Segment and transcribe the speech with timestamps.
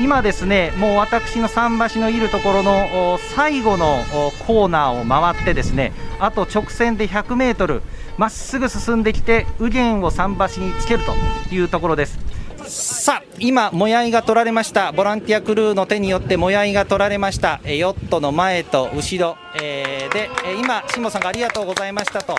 [0.00, 4.02] 今ですねもう私の桟橋のいるところの最後の
[4.46, 7.82] コーナーを回ってですねあと直線で100メートル
[8.16, 12.18] まっすぐ進んできて右舷を桟橋につけるというところです。
[12.66, 14.92] さあ今、もやいが取られました。
[14.92, 17.60] ボランティアクルーの手によってもやいが取られました。
[17.64, 20.28] ヨットの前と後ろ、えー、で
[20.60, 22.36] 今、辛坊さんがありがとうございましたと。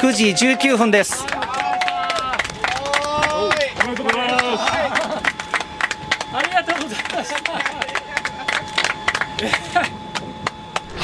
[0.00, 1.24] 9時19分です。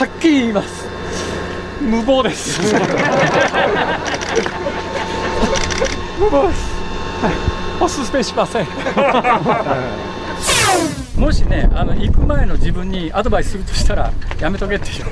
[0.00, 0.88] はっきり言います。
[1.78, 2.58] 無謀です。
[6.18, 6.72] 無謀です。
[7.20, 7.32] はい。
[7.84, 8.66] おすすめしません。
[11.20, 15.04] もしねあの行く前の自分にアドバイスするとしたらやめとけっていう。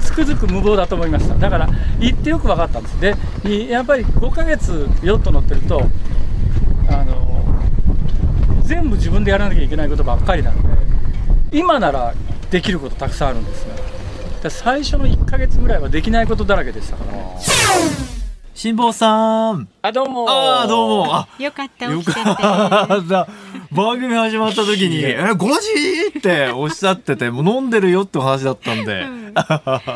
[0.00, 1.36] つくづく無謀だと思いました。
[1.36, 1.68] だから
[2.00, 3.00] 行ってよく分かったんです。
[3.00, 3.14] で
[3.70, 5.88] やっぱり5ヶ月ヨット乗ってると
[6.88, 7.44] あの
[8.64, 10.68] 全部自分でやらなきゃいけないことばっかりなので
[11.52, 12.12] 今なら
[12.50, 13.66] できることたくさんあるんです
[14.42, 17.18] が最初の1か月ぐらいはできないことだらけでしたから
[18.58, 19.68] 辛坊さん。
[19.82, 20.26] あ、どうも。
[20.28, 21.14] あ、どうも。
[21.14, 22.20] あ、よかった、起きてて。
[23.70, 26.18] 番組始まった時に、え、5時？
[26.18, 29.02] っておっしゃってて、もう飲んでるよってお話だったんで。
[29.02, 29.34] うん、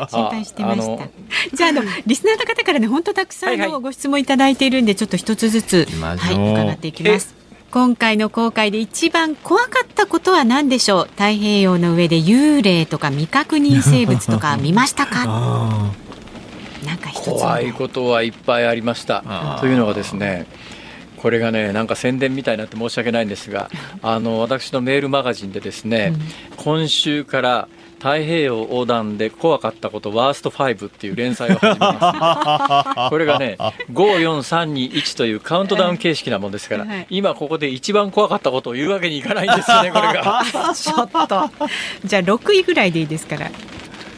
[0.09, 1.09] 心配してました。
[1.53, 7.35] じゃあ、あの、リスナーの方からね、本当たくさんのご質問いただいているんで、ちょっと一つずつ、はい、伺っていきます。
[7.73, 11.05] 今回の航海で一番怖かったことは何でしょう？
[11.17, 15.25] 太平洋の上で幽霊とか未確認生物とか 見ましたか？
[16.85, 19.57] なんか怖いことはいっぱいありました。
[19.59, 20.45] というのがですね
[21.17, 23.71] これがねなんか宣伝みたいになって申し訳ないんですが
[24.03, 26.21] あの私のメールマガジンでですね、うん、
[26.57, 27.67] 今週から
[28.03, 33.09] 太平洋横断で怖かったことワースト5っていう連載を始めます。
[33.09, 33.55] これがね
[33.93, 40.43] 54321というカウントダウン形式なもんですから、はい、今ここで一番怖かったことを言うわけにいかないんですよねこれが。
[40.75, 41.17] ちょっと。
[42.03, 43.49] じゃあ6位ぐらいでいいですから。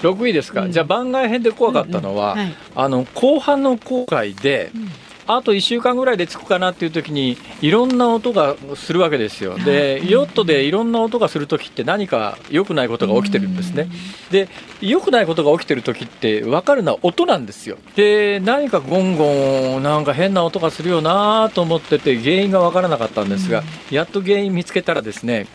[0.02, 2.46] 6位ですか、うん、じゃあ番外編で怖かったのは、うんうん。
[2.46, 4.92] はい、あの後半の航海で、うん
[5.28, 9.58] あと1週間ぐらいで着くかなっていう時にいろんな音がするわけですよ。
[9.58, 13.90] でヨットでいろんな音がする時って何か良くないことが起きてるんですね。
[14.32, 14.50] で
[14.82, 17.78] 良くないことが起きてる時って分かるのは音なんですよ。
[17.96, 25.48] で何かゴンゴンなんか変な音がするよなと思ってて原因が分からなかったんですがやっと原因見つけたらですね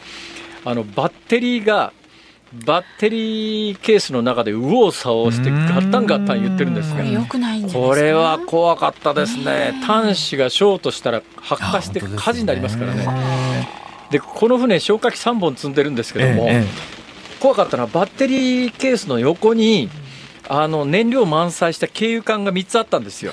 [0.65, 1.93] あのバッテリーが
[2.53, 7.05] バッテリーケースの中で右往左往してガッタンガッタン言ってるんですが
[7.73, 9.73] これは怖かったですね。
[9.85, 13.07] 端子がショートしたら発火して火事になりますからね。
[14.11, 16.49] でこの船消火器3本積んでるんですけども、
[17.39, 19.89] 怖かったのはバッテリーケースの横に
[20.49, 23.33] あの燃料満載した軽油管が3つあったんですよ。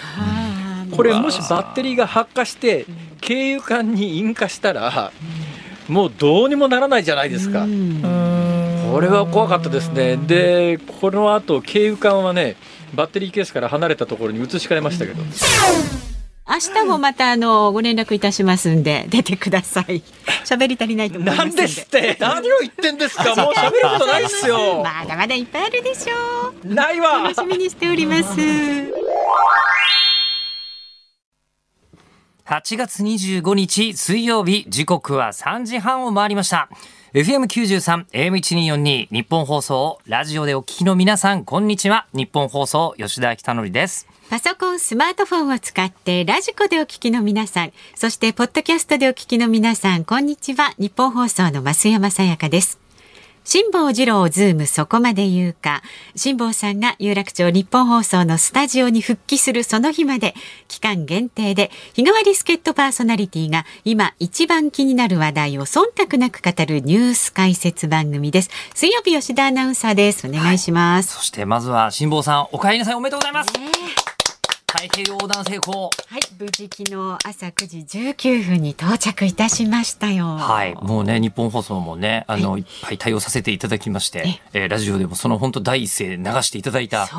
[0.95, 2.85] これもしバッテリーが発火して
[3.19, 5.11] 軽油管に引火したら
[5.87, 7.65] もうどうにもならないじゃないですか。
[8.91, 12.55] これは怖かったですね、でこのあと、軽油管はね、
[12.93, 15.21] バッテリーケースから離れたところに移し替えましたけど。
[16.49, 20.01] 明日もまたあのご連絡いたしますんで出てください。
[20.47, 22.15] 喋り足りないと思いますなんですって？
[22.21, 23.35] 何を言ってんですか？
[23.35, 24.81] もう喋ることないですよ。
[24.81, 26.73] まだまだいっぱいあるでしょう。
[26.73, 27.23] ないわ。
[27.23, 28.23] 楽しみにしております。
[32.45, 36.69] 8月25日水曜日時刻は3時半を回りました。
[37.13, 42.05] FM93、AM1242、日本放送、ラジオでお聞きの皆さん、こんにちは。
[42.13, 44.07] 日本放送、吉田北則です。
[44.29, 50.73] パソコン、スマートフォンを使って、ラジコでお聞きの皆さん、そして、ポッドキャストでお聞きの皆さん、こんにちは。
[50.77, 52.77] ニッポン放送の増山さやかです。
[53.49, 55.81] 辛坊治郎ズームそこまで言うか。
[56.17, 60.35] 辛坊さんが有楽町ニッポン放送のスタジオに復帰するその日まで
[60.67, 68.49] 期間限定で日替わり助っ人パーソナリティが今一番気になる話題を忖度なく語るニュース解説番組です。
[68.75, 70.27] 水曜日吉田アナウンサーです。
[70.27, 72.95] お願いします、はい、そしてまずは辛坊さんお帰りなさい。
[72.95, 73.53] おめでとうございます、
[74.77, 75.85] 太平洋横断成功。
[75.85, 75.89] は
[76.19, 76.93] い、無事昨日
[77.25, 77.77] 朝9時
[78.13, 80.25] 19分に到着いたしましたよ。
[80.37, 87.09] はい、もうね、日本放送もね、あの、はい、いっぱい対応させていただきまして、えー、ラジオでもその本当第一声流していただいた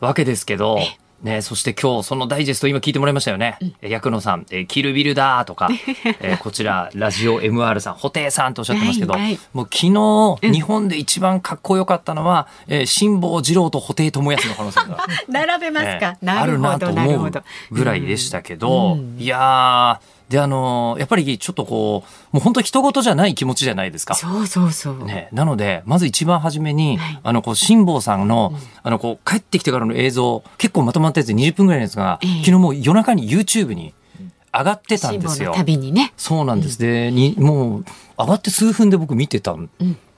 [0.00, 0.80] わけですけど、
[1.22, 3.58] ね、そして今日そのダイジェスト今聞いてもらいましたよね。
[3.60, 5.68] うん、薬野さん、えー、キルビルだとか、
[6.20, 14.98] えー、こちらラジオ MR さん、布袋さんとおっしゃってますけど、はいはい、もう昨日、日本で一番かっこよかったのは、えー、辛坊治郎と布袋寅泰の可能性が。
[15.28, 17.32] 並べますか、えー、あるなと思う
[17.72, 20.17] ぐらいでしたけど、うん、いやー。
[20.28, 24.14] で、あのやっぱりちょっとこう、もう本当人事じゃない気持ちじゃないですか。
[24.14, 25.04] そうそうそう。
[25.04, 33.94] ね、なので、まず一番初めに、はい、あの、こう、辛坊さんの、うん、あの、こう、帰ってきてからの映像、結構まとまったやつで20分ぐらいのやつが、えー、昨日もう夜中に YouTube に、
[34.52, 35.52] 上がってたんですよ。
[35.54, 36.12] 旅にね。
[36.16, 36.78] そうなんです。
[36.78, 37.84] で、に、もう、
[38.18, 39.70] 上がって数分で僕見てたん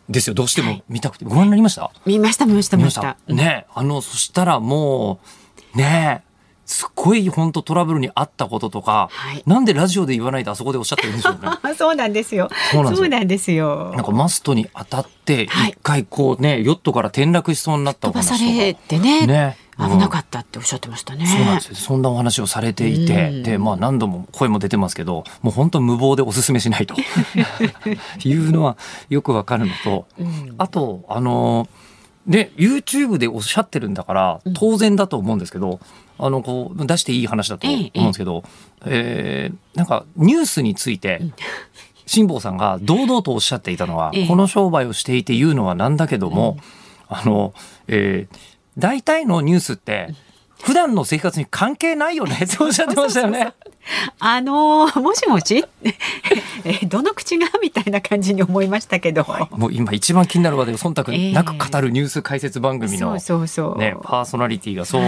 [0.08, 0.34] ですよ。
[0.34, 1.24] どうしても見たくて。
[1.24, 1.90] ご覧になりました？
[2.06, 3.16] 見ました、見ました、見ました。
[3.28, 5.18] ね、あの、そしたらも
[5.74, 6.22] う、ね
[6.70, 11.40] すっごい本当トラブルにあったこととか、はい、なんでラジオで言わないであそこでおっしゃってるんでしょうね。
[11.76, 12.48] そうなんですよ。
[12.70, 13.92] そうなんですよ。
[13.96, 18.38] なんかマストに当たって、一回こうね、ヨットから転落しそうになったお話とか。
[18.38, 19.26] 飛ばされてね。
[19.26, 19.56] ね。
[19.78, 21.26] 危なかったっておっしゃってましたね。
[21.26, 21.74] そうなんですよ。
[21.74, 26.94] そんなお話をされていて、うん、で、まあ何度も声も出てますけど、もう本当無謀でお勧めしないと
[28.24, 28.76] いうのは
[29.08, 31.66] よくわかるのと、うん、あと、あの、
[32.30, 35.80] で、YouTube でおっしゃってるんだから、当然だと思うんですけど、
[36.18, 38.44] うん、あの、こう、出していい話だと思うんですけど、
[38.86, 41.20] ええー、なんか、ニュースについて、
[42.06, 46.56] 辛坊さんが堂々とおっしゃっていたのは、この商売をしていて言うのはなんだけども、
[47.08, 47.52] あの、
[47.88, 48.36] えー、
[48.78, 50.14] 大体のニュースって、
[50.62, 52.40] 普段の生活に関係ないよね。
[52.44, 53.52] っておっしゃってましたよね。
[54.18, 55.64] あのー、もしもし？
[56.64, 57.48] えどの口が？
[57.62, 63.78] みたいな感じに思いましたけど、はい、もう今一番気になる話で忖度なく語るニュース解説番組の、ね、そうそう。
[64.02, 65.02] パーソナリティがそう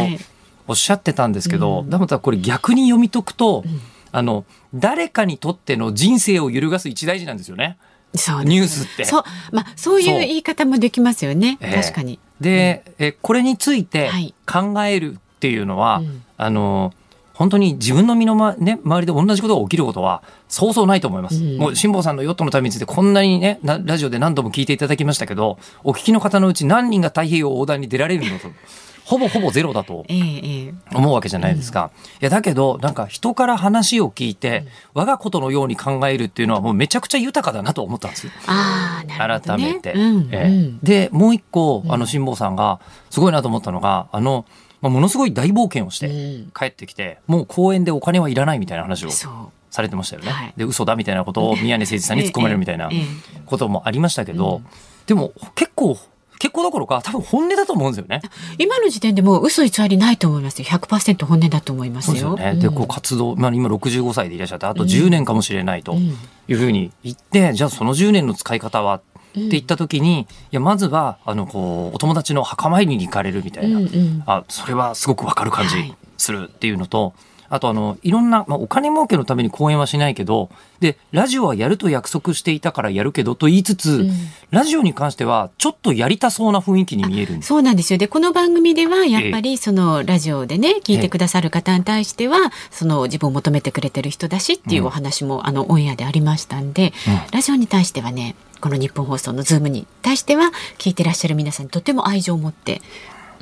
[0.68, 4.44] おっしゃってたんですけど、はい、だからこれ逆に読み解くと、うん、あの
[4.74, 7.76] 誰かにとっての人生を揺るがす一大事なんですよね。
[8.14, 9.04] そうニュースって。
[9.04, 11.58] そう、まあ、そういう言い方もできますよね。
[11.60, 12.18] 確かに。
[12.40, 14.10] で、えこれについて
[14.46, 16.94] 考えるっていうのは、はいうん、あの
[17.34, 21.42] 本当に自分の身の、まね、周りで同じことが起きることはそうそうないと思います。
[21.42, 28.48] うん、もう辛坊さんのヨットの旅についてこんなにねラジオで何度も聞いていただきましたけどお聞きの方のうち何人が太平洋横断に出られるのと。
[29.04, 30.06] ほぼほぼゼロだと
[30.94, 31.90] 思うわけじゃないですか。
[32.20, 34.64] いやだけどなんか人から話を聞いて、
[34.94, 38.32] 我がことのように考えるっていうのはもうめちゃくちゃ豊かだなと思ったんですよ。
[38.46, 39.92] あね、改めて。
[39.94, 42.78] うんえー、でもう一個あの辛坊さんが
[43.10, 44.44] すごいなと思ったのがあの
[44.82, 46.08] まあ、ものすごい大冒険をして
[46.58, 49.10] 帰ってきて、もう公園でお金はいらないみたいな話を
[49.70, 50.30] されてましたよね。
[50.30, 52.90] はい、で嘘だみたいなことを 宮根誠司さんに突っ込まれるみたいな
[53.46, 54.60] こともありましたけど、
[55.06, 55.96] でも結構
[56.42, 58.20] 結構どころか多分本音だと思うんですよね。
[58.58, 60.64] 今の時点でもう嘘偽りないと思いますよ。
[60.66, 62.16] 100%本音だと思いますよ。
[62.16, 62.60] そうですよね。
[62.60, 65.94] で、こう活動、まあ今65歳でいらっしゃって、あと10年かもしれないと
[66.48, 69.00] いうふうに言って、じゃあその10年の使い方は
[69.32, 80.48] って言った時に、いやまずはあのこうお友達の墓参りに行かれるみたいな、うんうん、あそれはすごくわかる感じするっていうのと、はいあとあの、いろんな、まあ、お金儲けのために講演はしないけど、
[80.80, 84.10] で、ラジオはやると約束していたからやるけどと言いつつ、うん、
[84.50, 87.98] ラジオに関してはちょっとやりたそうな雰囲気に見えるそうなんですよ。
[87.98, 92.38] で、この番組ではやっぱりそのラジオでね、聞いてくださる方に対しては、
[92.70, 102.80] その自分を求めてくれてる人だしっていうお話も、うん、あの、オンエアでありましたんで、うん、ラジオに対してはね、このニッポン放送のズームに対しては聞いてらっしゃる皆さんにとても愛情を持って、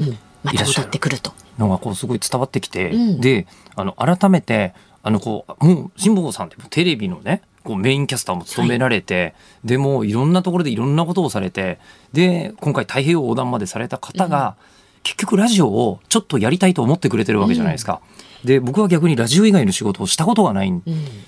[0.00, 1.32] うん、また戻ってくると。
[1.60, 3.46] のがこうすごい伝わってきて、うん、で
[3.76, 9.34] あの改めてあのこうもう辛坊さんってテレビのねこうメインキャスターも務められて、はい、
[9.64, 11.78] でもいろんなところでいろんなことをされて
[12.12, 18.00] で今回太平洋横断までされた方が、うん、結局ラジオをちょっとやりたいと思ってくれてるわけじゃないですか。
[18.42, 18.48] うん。
[18.48, 20.82] で僕は逆にラジオ以外の仕事をしたことがないん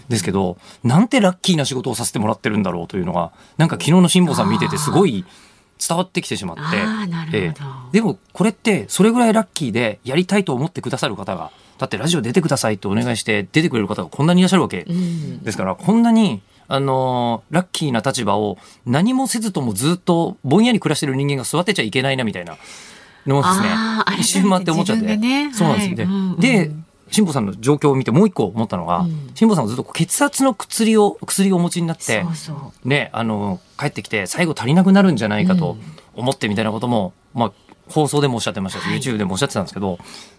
[0.09, 5.27] ですけど、うん、なんてラッキーな仕事をさせてもらってるんだろうというのがなんか昨日の辛坊さん見ててすごい
[5.89, 6.63] 伝わってきてしまって、
[7.37, 18.57] えー、でもこれってそれぐらいラッキーでやりたいと思ってくださる方がだってラジオ出てくださいってお願いして出てくれる方がこんなにいらっしゃるわけですから、こんなにあのラッキーな立場を
[18.87, 22.57] 何もせずともずっとぼんやり暮らしてる人間が育てちゃいけないなみたいな
[23.27, 23.69] のをですね
[24.19, 25.97] 一瞬回って思っちゃって、ね、そうなんですよ。
[25.97, 26.05] ね。
[26.05, 26.15] はい。
[26.15, 26.71] うんうん、で
[27.13, 32.25] 辛坊さんの状況を見てもう一個思ったのが、辛、う、坊、ん、さんはずっと血圧の薬を薬をお持ちになって
[32.85, 35.77] ねあの帰ってきて最後足りなくなるんじゃないかと
[36.15, 37.53] 思ってみたいなことも、まあ、
[37.89, 39.99] 放送でもおっしゃってましたし、はい、YouTube でもおっしゃってたんですけど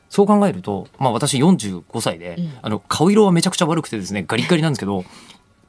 [0.09, 5.05] そう考えると、まあ、私45歳で、うん、あの顔色はめちゃくちゃ悪くてですねガリガリなんですけど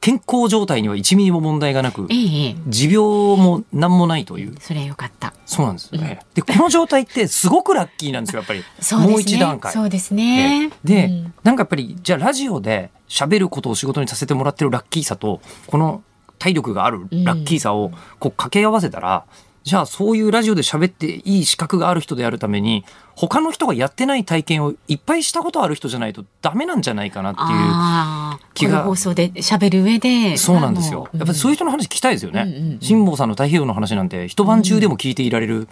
[0.05, 4.53] 健康状態には1ミリも問題がなく、ええ、持病も何もないという。
[4.59, 5.33] それよかった。
[5.47, 8.59] そうなんですね、うん、でこの状態ってすごくラッキーなんですよやっぱり。
[8.61, 9.73] ね、もう一段階。
[9.73, 10.69] そうですね。
[10.83, 16.03] で、うん、なんかやっぱりじゃあラジオで喋ることを仕事にさせてもらってるラッキーさとこの
[16.37, 19.25] 体力があるラッキーさをこう掛け合わせたら、
[19.65, 28.83] じゃあそういうラジオで喋っていい資格がある人であるために他の人がやってない体験をいっぱいしたことある人じゃないとダメなんじゃないかなっていう気が。
[28.83, 31.09] 放送で喋る上でそうなんですよ。
[31.13, 32.77] やっぱりそういう人の話聞きたいですよね。
[32.79, 35.67] 辛坊、さんの太平洋の話なんて一晩中でも聞いていられる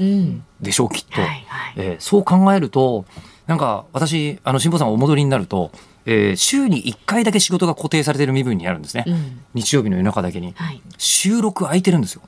[0.59, 1.21] でしょう、きっと、
[1.75, 3.05] えー、そう考えると
[3.45, 5.71] なんか私あの辛坊さんお戻りになると
[6.05, 12.21] えー、週に1回だけ仕事が固定されてる身分にあるんですね、うん、日曜日の夜中だけに、はい、収録空いてるんですよ。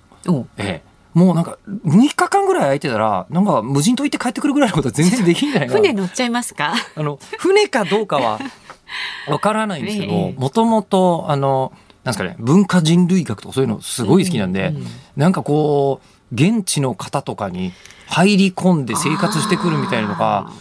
[0.55, 5.79] えーもうなんか6日間ぐらい空いてたらなんか無人島行って帰ってくるぐらいのことは全然できんじゃないかな。
[5.79, 6.75] 船乗っちゃいますか？
[6.95, 8.39] あの船かどうかは
[9.27, 17.73] わからないんですけど、もともと、あの、なんですかね、文化人類学とかそういうのすごい好きなんで、うんうん、なんかこう、現地の方とかに
[18.07, 20.51] 入り込んで生活してくるみたいなのが、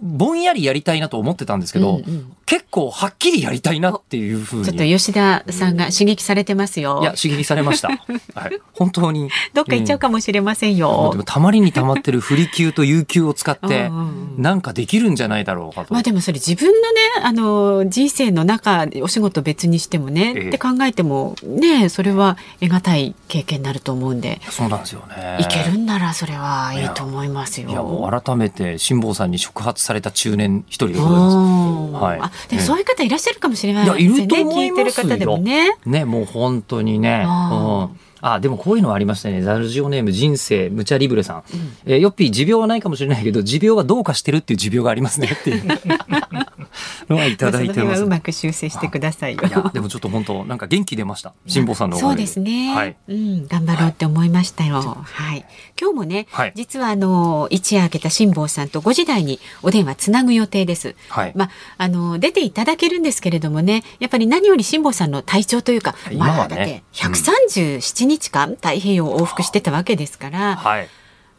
[0.00, 4.64] ぼんやりやりたいなと思ってたんですけど、うんうん、結構はっきりやりたいなっていうふうに。
[4.64, 7.00] ちょっと吉田さんが刺激されてますよ。
[7.02, 7.88] いや、刺激されました。
[8.34, 8.58] はい。
[8.72, 9.28] 本当に。
[9.52, 11.02] どっか行っちゃうかもしれませんよ。
[11.04, 13.90] うん、でもたまりにたまってる振り級と有給を使って、
[14.38, 15.92] なんかできるんじゃないだろうかと。
[15.92, 24.40] まあでもそれ自分のね、あの、人生の中、お仕事別にしてもね、えー、って考えても、ね、それは得難い経験になると思うんで。
[24.48, 25.36] そうなんですよね。
[25.38, 27.68] いけるんならそれはいいと思いますよ。
[27.68, 31.36] いや、もう改めて辛坊さんに触発された中年一人でございます。
[32.04, 32.37] はい。
[32.44, 34.02] あ、でもそういう方いらっしゃるかもしれないですね。
[34.02, 35.38] いや、いると思いますよ。
[35.86, 37.24] ね、もう本当にね。
[37.26, 37.30] う
[37.94, 39.42] んあでもこういうのはありましたね。
[39.42, 41.36] ザルジオネーム人生ムチャリブレさん。
[41.38, 45.64] うん、えー、よっぴー持病はないかもしれないけど、持病はどうかしてるっていう持病がありますねっていう
[47.08, 48.02] のはいただいてます。
[48.02, 49.42] うまく修正してくださいよ。
[49.46, 51.34] いやでもちょっと本当なんか元気出ました。
[51.46, 52.74] 辛坊さんのそうですね。
[52.74, 52.96] はい。
[53.08, 54.76] うん、頑張ろうって思いましたよ。
[54.80, 55.28] はい。
[55.28, 55.44] はい、
[55.80, 60.96] 今日もね、はい、実はあの一夜明けた辛坊さんと5時台にお電話つなぐ予定です。
[61.08, 61.32] はい。
[61.34, 70.88] まああの出ていただけるんですけれどもね、やっぱり何より辛坊さんの体調というか、まあだって137日間太平洋を往復してたわけですから、はい、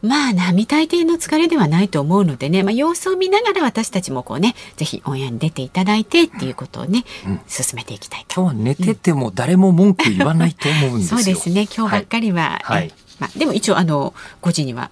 [0.02, 8.40] まあ並大抵の疲れではないと思うのでね、まあ、様子を見ながら私たちもこうねぜひオンエアに出ていただいてっていうことをね、うん、進めていきたいと。
[8.40, 11.66] 今日は寝てても誰も文句言わないと思うんですよ、そうですね。
[11.66, 14.90] 今日ばっかりは、はい、まあ、でも一応あの5時には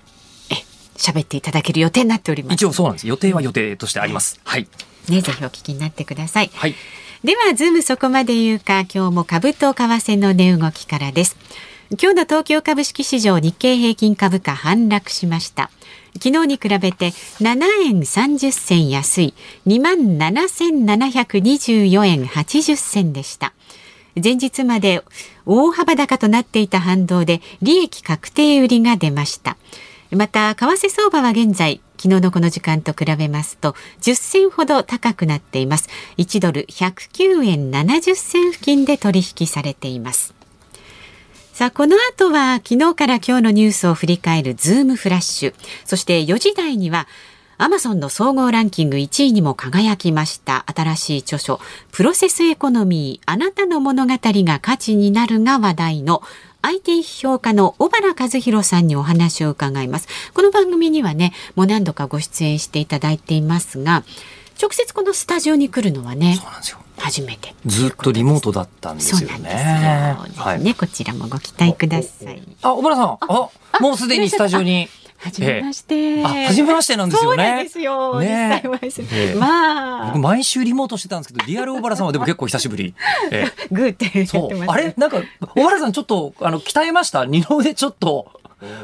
[0.50, 0.54] え
[0.96, 2.54] 喋っていただける予定になっております。
[2.54, 3.06] 一応そうなんです。
[3.06, 4.68] 予定は予定としてあります、はい。
[5.08, 6.50] ねぜひお聞きになってください。
[6.52, 6.74] はい。
[7.24, 11.36] ではズームそこまで言うか今日も株と為替の値動きからです
[11.90, 15.70] 今日の東京株式市場日経平均株価反落しました。
[16.22, 19.34] 昨日に比べて7円30銭安い。
[19.66, 23.54] 2万7724円80銭でした。
[24.22, 25.02] 前日まで
[25.46, 29.56] 大幅高となっていた反動で利益確定売りが出ました。
[30.10, 35.88] また為替相場は現在昨日のこの時間と比べますと10銭ほど高くなっています。
[36.18, 40.37] 1ドル109円70銭付近で取引されています。
[41.58, 45.54] さあ、この後は昨日から今日のニュースを振り返るズームフラッシュ。
[45.84, 47.08] そして4時台には
[47.56, 50.64] アマゾンの総合ランキング1位にも輝きました。
[50.72, 51.58] 新しい著書
[51.90, 56.22] プロセスエコノミーあなたの物語が価値になるが話題の
[56.62, 60.06] IT 評価の小原和弘さんにお話を伺います。
[60.34, 64.04] この番組にはねもう何度かご出演していただいていますが
[64.62, 66.78] 直接このスタジオに来るのはねそうなんですよ。
[66.98, 69.34] 初めてずっとリモートだったんですよね。
[69.34, 72.42] そうですね、はい、こちらもご期待ください。
[72.62, 73.50] あ、小原さん、あ、
[73.80, 74.88] もうすでにスタジオに。
[75.20, 76.22] はじめまして。
[76.24, 77.68] あ、はじめましてなんですよね。
[77.72, 79.08] そうですよ。
[79.08, 80.12] ね、まあ。
[80.12, 82.94] 僕毎週リモートしてたんですけど、リアル尾原さんはでも 結構久しぶり。
[83.32, 84.64] えー、グーってそう。
[84.68, 84.94] あれ？
[84.96, 85.20] なんか、
[85.56, 87.24] 尾原さんちょっと、あの、鍛えました？
[87.24, 88.37] 二の腕ちょっと。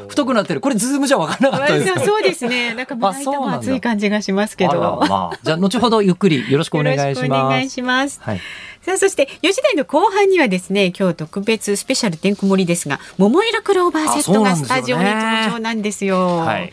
[0.07, 0.61] 太くなってる。
[0.61, 2.73] これズームじゃ分からなかったですそうですね。
[2.73, 5.03] なんか胸板も厚い感じがしますけど。
[5.09, 7.25] まあ、じゃあ後ほどゆっくりよろしくお願いします。
[7.25, 8.19] お願いします。
[8.21, 8.41] はい。
[8.85, 15.19] さあそして4時台の後半にはですね今日特別スペシャルてんこ盛りですがももいろクローバー Z がスタジオに登
[15.53, 16.37] 場なんですよ。
[16.37, 16.71] はい、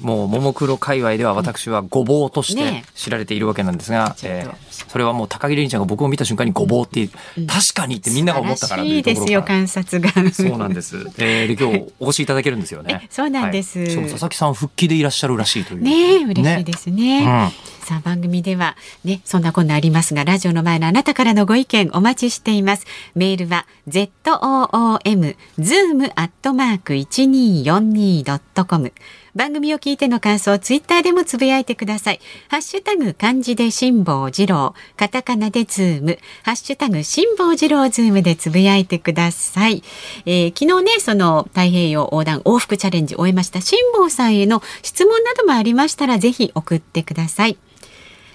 [0.00, 10.10] もう桃黒界隈では私はごぼうとして知られているわけなんですが、ねえー、それはもう高木玲ちゃんが僕を見た瞬間にごぼうって確かにってみんなが思ったからいいですよ観察が。
[10.32, 10.96] そうなんです。
[11.18, 13.06] えー、で今日お越しいただけるんですよね。
[13.10, 13.78] そうなんです。
[13.78, 15.82] はい、佐々木さん復帰でいらっしゃるらしいという。
[15.82, 17.00] ね嬉しいですね。
[17.00, 28.92] ねうんさあ番組ではねそんなこんなありますがラジオの前のあなたからのご意見お待ちしていますメールは z o o m zoom アットマーク一二四二ドットコム
[29.34, 32.20] 番組を聞いての感想、ツイッターでもつぶやいてください。
[32.48, 39.82] ハッシュタグ漢字で辛坊治郎、カタカナでズーム、ハッシュタグ辛坊治郎ズームでつぶやいてください。
[40.26, 47.56] えー、昨日ね、その太平洋横断往復チャレンジ終えました辛坊さんへの質問などもありましたら、ぜひ送ってください。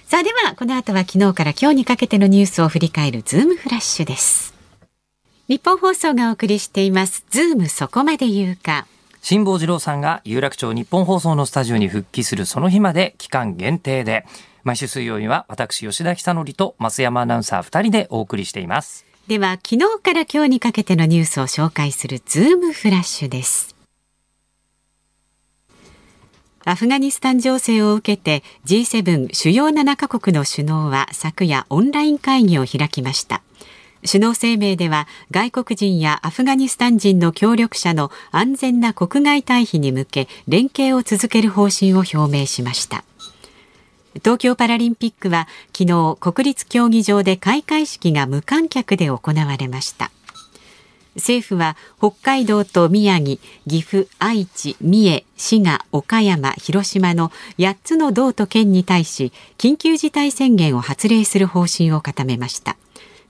[0.06, 4.54] さあではこの後は昨日から今日にかけてのニュースを振り返るズームフラッシュです
[5.48, 8.86] ニッポン放送がお送りしていますズームそこまで言うか
[9.28, 14.24] 辛坊治郎さんが有楽町ニッポン放送のスタジオに復帰するその日まで期間限定で
[14.62, 19.04] 毎週水曜には私吉田尚記と増山アナウンサー2人でお送りしています。
[19.26, 23.74] では昨日から今日にかけてのニュースを紹介するズームフラッシュです。
[26.64, 33.42] アフガニスタン情勢を受けて G7 主要7カ国の首脳は昨夜オンライン会議を開きました。
[34.04, 43.04] 首脳声明では外国人やアフガニスタン人の協力者の安全な国外退避に向け連携を続ける方針を表明しました。
[44.16, 50.10] 東京パラリンピックは昨日国立競技場で開会式が無観客で行われました。
[51.16, 62.76] 政府は北海道と宮城、岐阜、愛知、三重、滋賀、岡山、広島の8つの道と県に対し緊急事態宣言を発令する方針を固めました。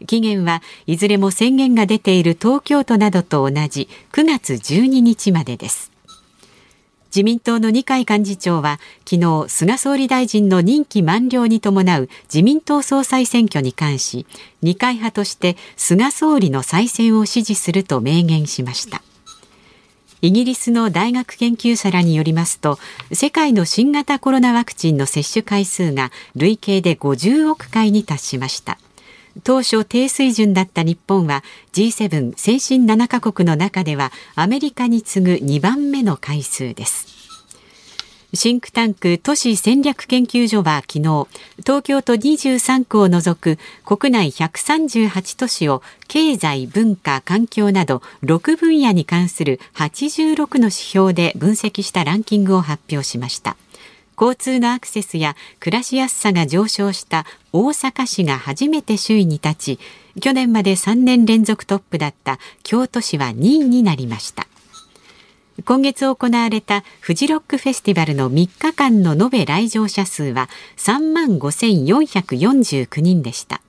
[0.06, 5.92] 期限はいずれも宣言が出ている東京都などと同じ9月12日までです。
[7.16, 14.26] 自民党の二階幹事長は昨日菅総理大臣の任期満了に伴う自民党総裁選挙に関し
[14.60, 19.02] 二階派として菅総理の再選を支持すると明言しました。
[20.22, 22.78] イギリスの大学研究者らによりますと
[23.12, 28.78] 世界の新型コロナワクチンの接種回数が累計で50億回に達しました。
[29.44, 37.16] 当初低水準だった日本は G7 先進7カ国の中ではアメリカに次ぐ2番目の回数です。
[38.34, 41.26] シンクタンク都市戦略研究所は昨日
[41.58, 53.56] 東京都23区を除く国内138都市を経済文化環境など6分野に関する86の指標で分析したランキングを発表しました。
[54.18, 59.78] 交通のアクセスや暮らしやすさが上昇した大阪市が初めて首位に立ち
[60.20, 64.46] 去年まで3年連続トップだった京都市は2位になりました。
[65.64, 73.62] 今月行われたフジロックフェスティバルの3日間の延べ来場者数は3万5449人でした。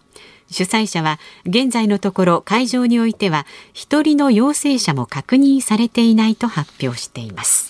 [0.49, 7.66] 主催者は現在のところ会場においては一人の陽性者も確認されていないと発表しています。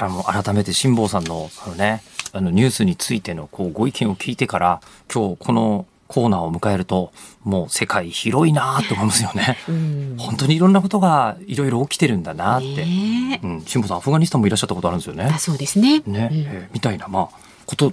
[0.00, 2.02] あの改めて辛坊さんのあの、ね、
[2.32, 4.80] あのニュースについてのこうご意見を聞いてから
[5.12, 7.12] 今日このコーナーを迎えると
[7.44, 15.24] もう世界広いなと思いますよね、うん、本当にいろんなことがいろいろ起きてるんだなって、ね、うん、辛坊さんアフガニスタンもいらっしゃったことあるんですよね。
[15.24, 16.00] あそうですね。
[16.06, 17.92] ね、うん、えー、みたいなまあこと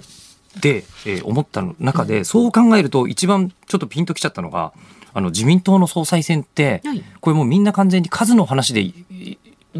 [0.60, 4.72] で、えー、思った中で、そう考えると一番ちょっとピンときちゃったのが
[5.12, 7.64] あの自民党の総裁選って、はい、これもうみん。
[7.64, 8.92] な完全に数の話で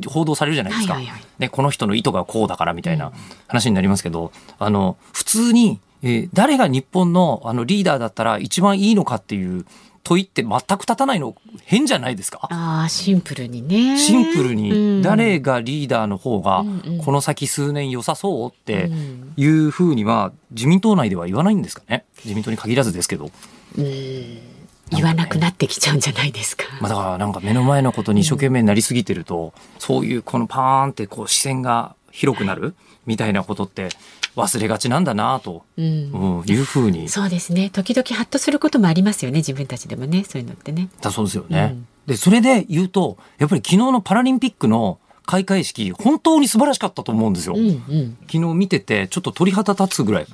[0.06, 0.98] 報道されるじゃないですか、
[1.38, 3.12] ね、この人の意図がこうだからみたいな
[3.48, 9.64] 話になりますけど、あの普通に、えー、誰が日本のあのリーダーだったら一番いいのかっていう
[10.04, 12.48] 問いって全く立たないの変じゃないですか。
[12.50, 13.98] あシンプルにね。
[13.98, 15.02] シンプルに。
[15.02, 16.64] 誰がリーダーの方が
[17.04, 18.90] この先数年良さそうって
[19.36, 22.04] いうふうには自民党内では言わないんですかね。
[22.24, 23.30] 自民党に限らずですけど。
[23.76, 24.55] うん
[24.90, 26.64] 言わなくなってきちゃうんじゃないですか。
[26.80, 33.88] まあ、だからなんか目の前のことに一生懸命なりすぎてると、うん、そういうこのパーンってこう視線が広くなるみたいなことって
[34.36, 37.08] 忘れがちなんだなと、うん、いうふうに。
[37.08, 37.70] そうですね。
[37.70, 39.38] 時々ハッとすることもありますよね。
[39.38, 40.24] 自分たちでもね。
[40.24, 40.88] そういうのってね。
[41.00, 41.70] だそうですよね。
[41.72, 47.54] うん、で、それで言うと、やっぱり昨日のパラリンピックの開会式、本当に素晴らしかったと思うんですよ。
[47.56, 50.26] うんうん、昨日見てて、ちょっと鳥肌立つぐらい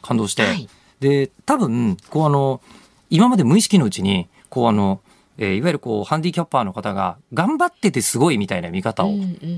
[0.00, 0.42] 感動して。
[0.42, 0.68] はい、
[1.00, 2.60] で、多分、こうあの、
[3.12, 5.02] 今まで無意識のうちに、こうあの、
[5.36, 9.12] えー、いわゆるこう、ハンディキャッパーの方が、頑張っててすごいみたいな見方を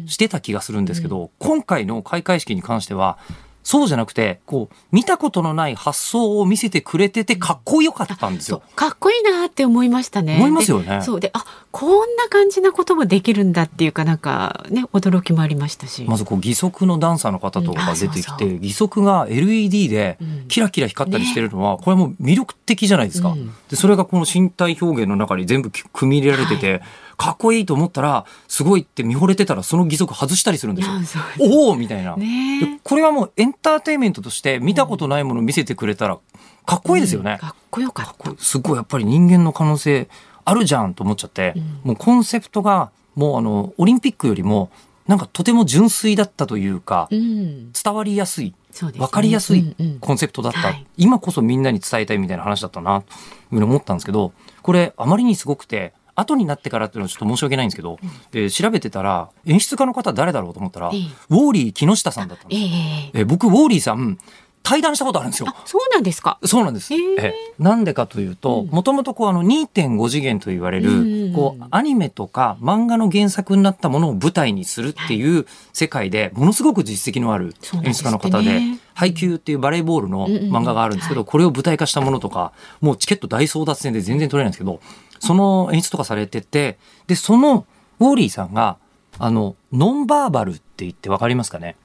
[0.06, 3.16] してた気がするんですけど、うんうん、今回の開会式に関しては、
[3.62, 8.62] そうじゃなくて、こう、見たことのない発想を見せてくれてて、かっこよかったんですよ。
[8.74, 10.36] かっこいいなって思いましたね。
[10.36, 11.00] 思いますよね。
[11.02, 16.04] そうで、あ、こんな感じなこともできるんだっていうかなんかね、驚きもありましたし。
[16.04, 23.30] まずこう、義足のダンサーの方とかが出てきて、うん、義足が LED でキラキラ光ったりしてるのは、うんね、これも魅力的じゃないですか。
[23.30, 26.82] うん、で、それがこの身体表現の中に全部組み入れられてて、はい
[27.16, 31.22] かっこいいと思ったら、すごいって見惚れてたら、その義足外したりするんですよ。
[31.38, 36.18] おおみたいな、ね、これはもうエンターテインメントとして見たことないものを見せてくれたら、
[36.66, 37.32] かっこいいですよね。
[37.32, 38.42] うん、かっこよかった。
[38.42, 40.08] すごいやっぱり人間の可能性
[40.44, 44.70] あるじゃんと思っちゃって、うん、もうコンセプトが、もうあの、オリンピックよりも、
[45.06, 48.54] なんかとても純粋だったというか、うん、伝わりやすい。
[48.82, 53.16] わ、ね、かりやすいコンセプトだった、うんうんはい、今こそみんなに伝えたいみたいな話だったなという
[53.50, 57.98] ふうに思ったんですけどこれあまりにすごくて後になってからっていうのはちょっと申し訳ないんですけど、
[58.32, 64.18] うん、調べてたら演出家の方誰だろうと思ったら、えー、ウォーリー木下さんだったんです、えー、えー、僕ウォーリーさん
[64.64, 65.54] 対談したことあるんですよ。
[65.66, 66.38] そうなんですか。
[66.42, 66.92] そうなんです。
[66.94, 78.62] えなんでかというと、もともとこうあの2.5次元と言われる、こうアニメとか漫画の原作になったものを舞台にするっていう世界で、ものすごく実績のある演出家の方で、
[78.94, 84.80] 配給っていうバレーボールの漫画があるんですけど、これを舞台化したものとか、もうチケット大争奪戦で全然取れないんですけど、
[85.20, 87.66] その演出とかされてて、で、その
[88.00, 88.78] ウォーリーさんが、
[89.18, 91.76] あの、ノンバーバルって言ってわかりますかね？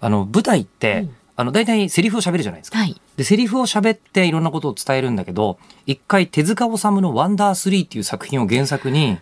[0.00, 2.78] あの、舞台って、うんあの、大体セリフを喋るじゃないですか。
[2.78, 9.18] はい、で、セリフを喋っていろんなことを伝えるんだけど、一回手塚治虫のワンダースリーっていう作品を原作に、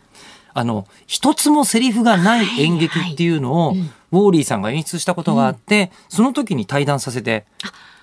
[0.53, 3.75] あの、一つもセリフがない演劇っていうのを、
[4.13, 7.47] ウォーリーさんが演出したことがあって、その時に対談させて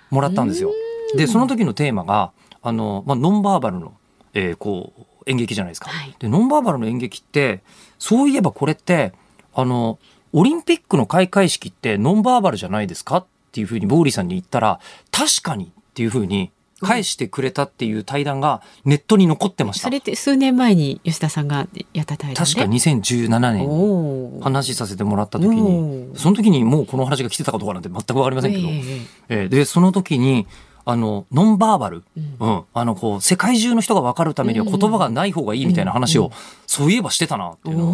[0.09, 0.71] もらったんですよ。
[1.15, 3.93] でその時のテーマがあの、まあ、ノンバーバルの、
[4.33, 5.89] えーこう演劇じゃないですか。
[5.89, 7.61] はいでノンバーバルの演劇って
[7.99, 9.11] そういえばこれって
[9.53, 9.99] あの
[10.31, 13.25] オリンピックの開会式ってノンバーバルじゃないですかっ
[13.57, 19.85] ていうふうにボーリーさんに言ったら確かにっていうふうに返してくれたっていう対談がネットに残ってました。
[19.85, 22.51] それって数年前に吉田さんがやった対談で。
[22.53, 26.15] 確か2017年に話させてもらった時おにー。
[26.15, 29.01] その時にもうこの話が来てたかどうかなんて全く分かりませんけど、ええ。
[29.29, 30.45] えーでその時に
[30.89, 32.35] あのノンバーバル、うん。
[32.39, 32.63] うん。
[32.73, 36.31] あのこう世界中の人が分かるためには言葉がない方がいいみたいな話を、うん。
[36.65, 37.89] そういえばしてたなっていうのを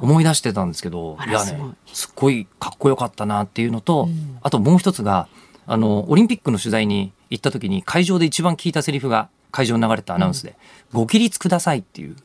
[0.00, 1.30] 思い出してたんですけどい。
[1.30, 1.60] やね
[1.92, 4.38] すっごいかっこよかったなっていうのと、うん。
[4.40, 5.28] あともう一つが
[5.66, 10.56] あのオリンピックの取材に行った時に会場で一番聞いたセリフが会場に流れたアナウンスで
[10.94, 12.16] 「ご起立ください」っていう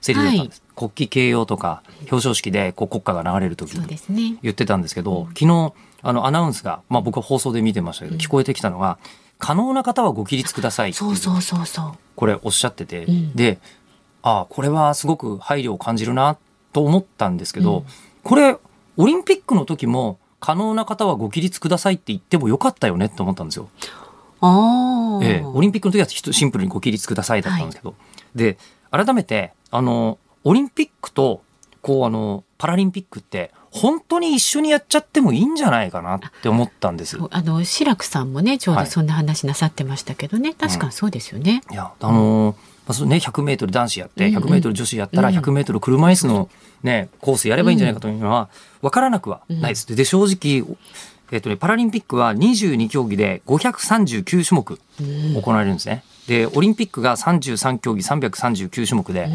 [0.00, 0.62] セリフだったんです。
[0.76, 8.98] 国旗掲揚とか表彰式でこう国歌が流れる時に言ってたんですけど、昨日あのアナウンスが、まあ、僕は放送で見てましたけど、聞こえてきたのが
[9.38, 11.92] 「可能な方はご起立ください」そうそうそうそう。
[12.16, 13.32] これおっしゃってて、うん。
[13.34, 13.58] で
[14.22, 16.36] ああこれはすごく配慮を感じるな
[16.72, 17.84] と思ったんですけど、うん。
[18.24, 18.56] これ
[18.96, 23.68] オリンピックの時も可能な方はご起立くださいって言ってもよかったよねって思ったんですよ。
[24.40, 27.94] ああ、ええ、オリンピックの時はシンプルにご起立くださいだったんですけど、
[28.34, 28.56] で
[28.90, 31.42] 改めてあのオリンピックと
[31.82, 37.18] こうあのパラリンピックって本当に一緒にやっちゃってもいいんじゃないかなって思ったんです。
[37.30, 38.90] あの志らくさんもねちょうどはい。
[38.90, 42.56] そんな話なさってましたけどね、確かにそうですよね、いや、あのー
[42.88, 44.44] まあ、そのね、100メートル男子やって、うんうん。
[44.44, 45.36] 100メートル女子やったら、うん。
[45.36, 46.48] 100メートル車椅子の
[46.82, 48.48] ね、コースやればいいんじゃないかというのは、
[48.80, 49.94] わからなくはないです。
[49.94, 50.66] で、正直、
[51.30, 55.42] えっとね、パラリンピックは22競技で539種目うん。
[55.42, 56.02] 行われるんですね。
[56.28, 59.28] で、オリンピックが33競技339種目で、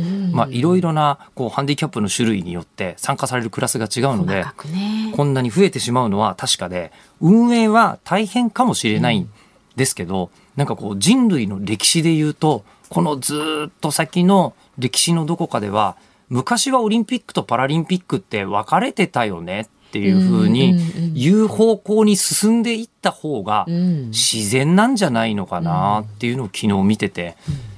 [0.50, 5.12] いろいろな、こう、ハンディキャップの種類によって参加されるクラスが違うのでね。
[5.16, 9.30] こんなに増えてしまうのは確かで、運営は大変かもしれないん。
[9.76, 15.96] ですけど、なんかこう人類の歴史で言うと、このずーっと先の歴史のどこかでは、
[16.30, 24.08] 昔はオリンピックとパラリンピックって分かれてたよねっていうふうにうん言う方向に進んでいった方がうん。
[24.10, 27.36] 自然なんじゃないのかなっていうのを昨日見てて、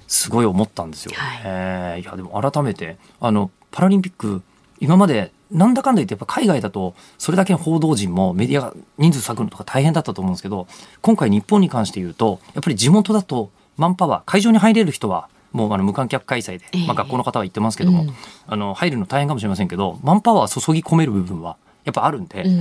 [0.08, 1.12] すごい思ったんですよ。
[1.16, 1.42] はい。
[1.44, 4.42] えーいやでも改めてあのパラリンピック
[4.80, 10.68] 今までなんだかんだ言ってやっぱ海外だとそれだけの報道陣もメディアが人数割くのとか大変だったと思うんですけど
[11.02, 16.86] 今回日本に関して言うとやっぱり地元だとマンパワー会場に入れる人はもうあの無観客開催で、ええ。
[16.88, 18.14] まあ、学校の方は言ってますけども、うん。
[18.48, 22.60] あの入るの大変かもしれませんけどマンパワー注ぎ込める部分はやっぱあるんで、うんうん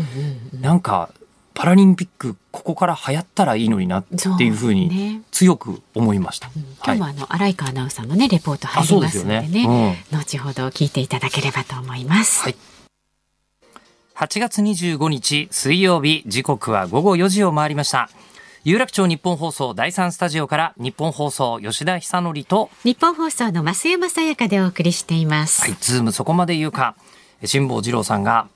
[0.54, 0.60] うん。
[0.60, 1.10] なんか
[1.54, 6.50] パラリンピックここから流行ったらいいのになっていうふうにね強く思いました。
[6.84, 10.04] 今日もあの荒井川アナウンサーのねレポート入りますのであそうですねよね。
[10.12, 12.42] 後ほど聞いていただければと思います。
[12.42, 12.56] はい。
[14.16, 18.10] 8月25日水曜日時刻は午後4時を回りました。
[18.64, 25.62] 有楽町日本放送第三スタジオから日本放送吉田久典と日本放送の増山さやかでお送りしています。
[25.62, 26.96] はい、ズームそこまで言うか。
[27.44, 28.48] 辛坊治郎さんが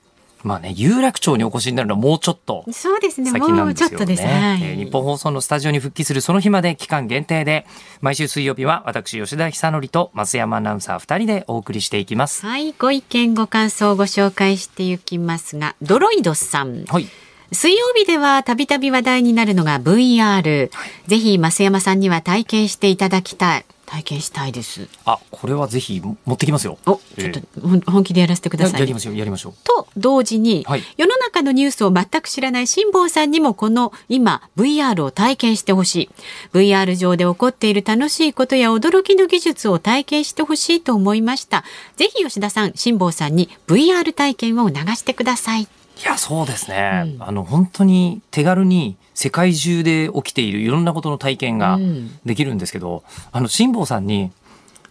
[0.43, 3.31] まあね有楽町にお越しになるのはもうちょっとそうですね。
[3.31, 4.23] 先もうなんですよねちょっとです。
[4.23, 4.63] はい。
[4.63, 7.67] えー日本放送のスタジオに復帰するその日まで期間限定で
[8.01, 12.47] 毎週水曜日は私吉田久典と増山アナウンサー2人でお送りしていきます。
[12.47, 16.85] はい、ご意見ご感想をご紹介していきますが、ドロイドさん。
[16.85, 17.07] はい
[17.51, 20.71] 水曜日ではたびたび話題になるのが VR、
[21.07, 23.65] ぜひ増山さんには体験していただきたい。
[23.89, 24.87] 体験したいです。
[25.07, 26.77] あこれはぜひ持ってきますよ。
[26.85, 28.73] お、ちょっと本気でやらせてください。
[28.75, 29.55] ややりましょうやりましょう。
[29.65, 36.11] と同時に、はい世の中のニュースを全く知らない辛坊さんにもこの今 VR を体験してほしい
[36.53, 41.65] VR 上で起こっている楽しいことや驚きの技術を体験してほしいと思いました
[41.97, 45.69] ぜひ吉田さん辛坊さんに VR 体験を流してください
[46.01, 47.23] いやそうですね、うん。
[47.23, 52.19] あの本当に手軽に世界中で起きているいろんなことの体験がうん。
[52.25, 54.31] できるんですけど、あの辛坊さんに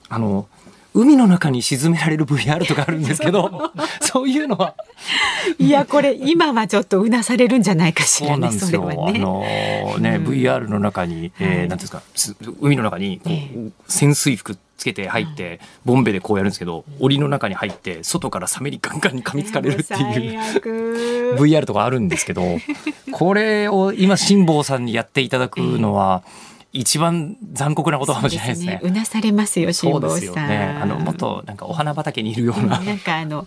[0.09, 0.47] あの
[0.93, 4.73] 海の中に沈められる VR とかあるんですけど そういうのは。
[5.59, 8.83] いやこれ今はちょっとうなされるんじゃないかしそうなんですよ。
[8.87, 9.19] あそれはね。
[9.19, 9.41] の
[9.99, 10.25] ね、うん。
[10.25, 11.67] VR の中に、えーはい。
[11.67, 13.69] なんですか、す海の中にえ。
[13.87, 21.33] 潜水服つけて入って、ボンベでこうやるんですけど、檻の中に入って外からサメにガンガンに噛みつかれるっていう。
[21.33, 22.43] う VR とかあるんですけど、
[23.11, 26.23] これを今辛坊さんにやっていただくのは
[26.73, 28.79] 一番残酷なことかもしれないですね。
[28.83, 30.19] うなされますよ辛坊さん。
[30.19, 30.77] ですよね。
[30.81, 32.79] あのもっとなんかお花畑にいるような。
[32.79, 33.45] なんかあの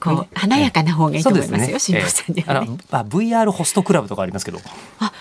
[0.00, 2.00] こう華やかな方がいいと思いますよ辛え。
[2.00, 2.66] え坊さんにあはね。
[2.66, 4.58] のまあ VR ホストクラブとかありますけど、
[4.98, 5.12] あ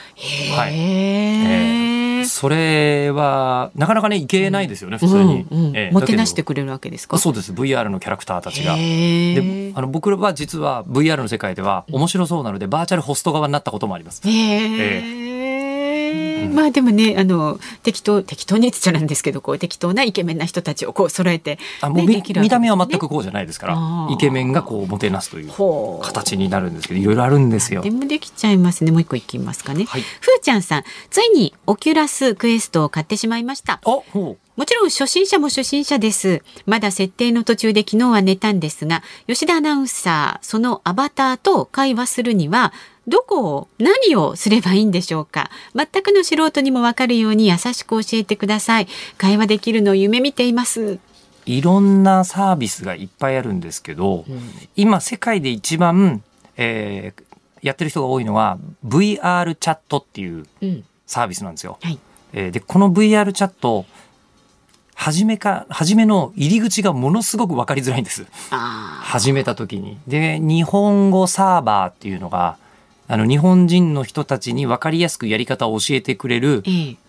[0.55, 0.73] はい。
[0.73, 5.65] へえ、それはなかなかねいけないですよね、普通に、うん。
[5.67, 5.93] うんええ。
[5.93, 7.17] もてなしてくれるわけですか？
[7.17, 7.53] そうです。
[7.53, 8.75] VR のキャラクターたちが。
[8.75, 14.21] へでーあの僕は実は VR の世界では面白そうなのでバーチャルホスト側になったこともあります。
[14.27, 15.46] へえ
[16.47, 25.51] まあでもねあの適当適当にって言っちゃなんですけどこう適当なイケメンな人たちをこう揃えて、ねあもう見見た目は全くこうじゃないですからイケメンがこうもてなすという
[26.01, 27.81] 形になるんですけどいろいろあるんですよ。
[27.81, 27.91] で。
[27.91, 28.91] もできちゃいますね。
[28.91, 30.01] もう一個いきますかね、はい。
[30.01, 33.73] ふーちゃんさんついにオキュラスクエストを買ってしまいました。
[33.73, 36.41] あほうもちろん初心者も初心者です。
[36.65, 42.74] まだ設定の途中で昨日は寝たんですが、吉田アナウンサー、そのアバターと会話するには、
[43.08, 48.88] どこを、何をすればいいんでしょうか全くの素人にもわかるように優しく教えてください。
[49.20, 50.98] 会話できるのを夢見ています。
[51.46, 54.26] いろんなサービスがいっぱいあるんですけど、
[54.76, 56.24] 今世界で一番、
[56.58, 57.24] えー
[57.63, 60.84] やってる人が多いのは VR チャットっていううん。
[61.08, 61.78] サービスなんですよ。
[61.82, 62.00] はい。
[62.34, 63.86] えーでこの VR チャット
[64.99, 69.99] 初めか初めの入り口がものすごく分かりづらいんですあ始めた時に。
[70.07, 72.57] で日本語サーバーっていうのが
[73.07, 76.63] あの日本人の人たちに分かりやすくやり方を教えてくれる。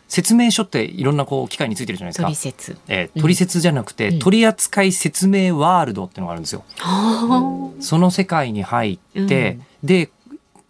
[0.06, 2.34] 説明書っていろんなこう機械についてるじゃないですか取。
[2.34, 2.78] 説。
[2.88, 6.64] えー取説じゃなくて、うん取扱説明ワールドっていうのがあるんですよ。
[6.76, 10.10] はその世界に入って、で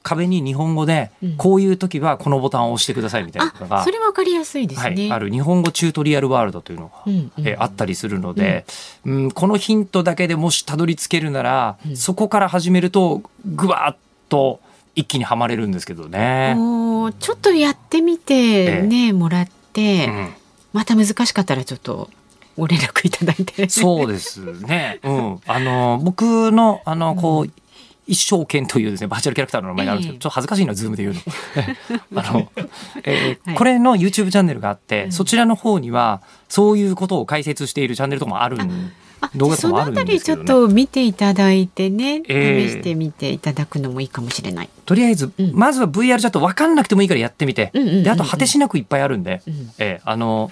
[0.08, 3.68] 壁に日本語で、うんこういう時はこのボタンを押してくださいみたいなのあ。
[3.68, 4.86] があ、それわかりやすいですね。
[4.88, 8.64] はい、ある日本語チュートリアルワールドというのが、うんうんえーあったりするので、
[9.04, 13.96] うんこのヒントだけでもしたどり着けるなら、うんそこから始めるとぐわっ
[14.28, 14.60] と
[14.94, 16.54] 一気にはまれるんですけどね。
[16.56, 20.28] もうちょっとやってみてね、もらって、うん
[20.72, 22.10] また難しかったらちょっと
[22.56, 23.68] ご連絡いただいて。
[23.68, 24.98] そうですね。
[25.02, 25.40] うん。
[25.46, 27.50] あの、僕の、あの、こう、
[28.08, 30.20] 一生懸というですね、バーチャルキャラクターの名前があるんですけど、ええ。
[30.20, 31.20] ちょっと恥ずかしいな、ズームで言うの。
[32.22, 32.50] あの、
[33.04, 33.56] えーはい。
[33.56, 35.12] これの YouTube チャンネルがあって、うん。
[35.12, 40.42] そちらの方には、そういうことを解説しているチャンネルとかもあるんあ動画とかもあそのあたるんですけどね。
[40.42, 42.68] りちょっと見ていただいてね、ええ。
[42.68, 44.70] 試してみていただくのもいいかもしれない。
[44.86, 45.52] とりあえず、うん。
[45.54, 49.70] まずは VR チャット分かんなくてもいいからやってみて、で、あと果てしなくいっぱいあるんで、うん。
[49.78, 50.50] えーあの、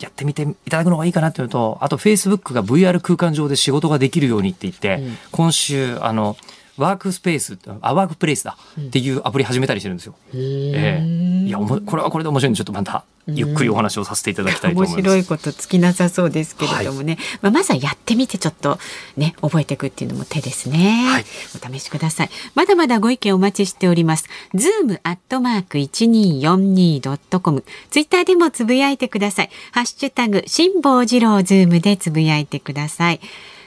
[0.00, 5.18] やってみていただくのがいいかなっていうのと、あと Facebook が VR 空間上で仕事ができるようにって言って、うん。
[5.30, 6.36] 今週、あの、
[6.80, 8.86] ワークスペース、あ、ワークプレイスだうん。
[8.86, 10.14] っていうアプリ始めたりしてるんですよ。
[10.34, 11.46] ええ。
[11.46, 12.50] いや、おもこれはこれで面白い。
[12.50, 15.14] んで、ちょっとまたゆっくりお話をさせていただきたいと面思います。
[15.14, 18.78] 白いことつきなさそうですけれどもね、まあ、まずはやってみてちょっと
[19.16, 21.24] ね覚えていくっていうのも手ですね、はい。
[21.54, 22.30] お試しください。
[22.54, 24.24] まだまだご意見お待ちしております。
[24.54, 29.50] ズームアットマーク 1242.com ツイッターでもつぶやいてください。
[29.72, 33.20] ハッシュタグ辛坊治郎ズームでつぶやいてください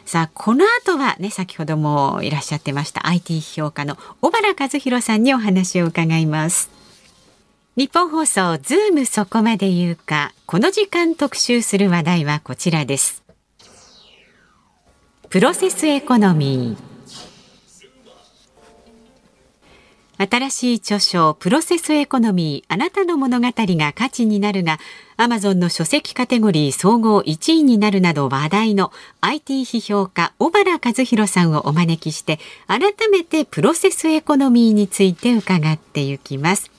[0.06, 6.70] さあこの後はね先ほどもいらっしゃってました IT 評価の小原和弘さんにお話を伺います。
[7.76, 13.24] ニッポン放送ズームそこまで言うかこの時間特集する話題はこちらです。
[15.30, 16.94] プロセスエコノミー。
[20.30, 24.78] 新しい著書プロセスエコノミーあなたの物語が価値になるが
[25.24, 36.70] アマゾンの書籍カテゴリー総合1位になるなど話題の IT 批評家尾原和啓さんをお招きして改めてプロセスエコノミーについて伺っていきます。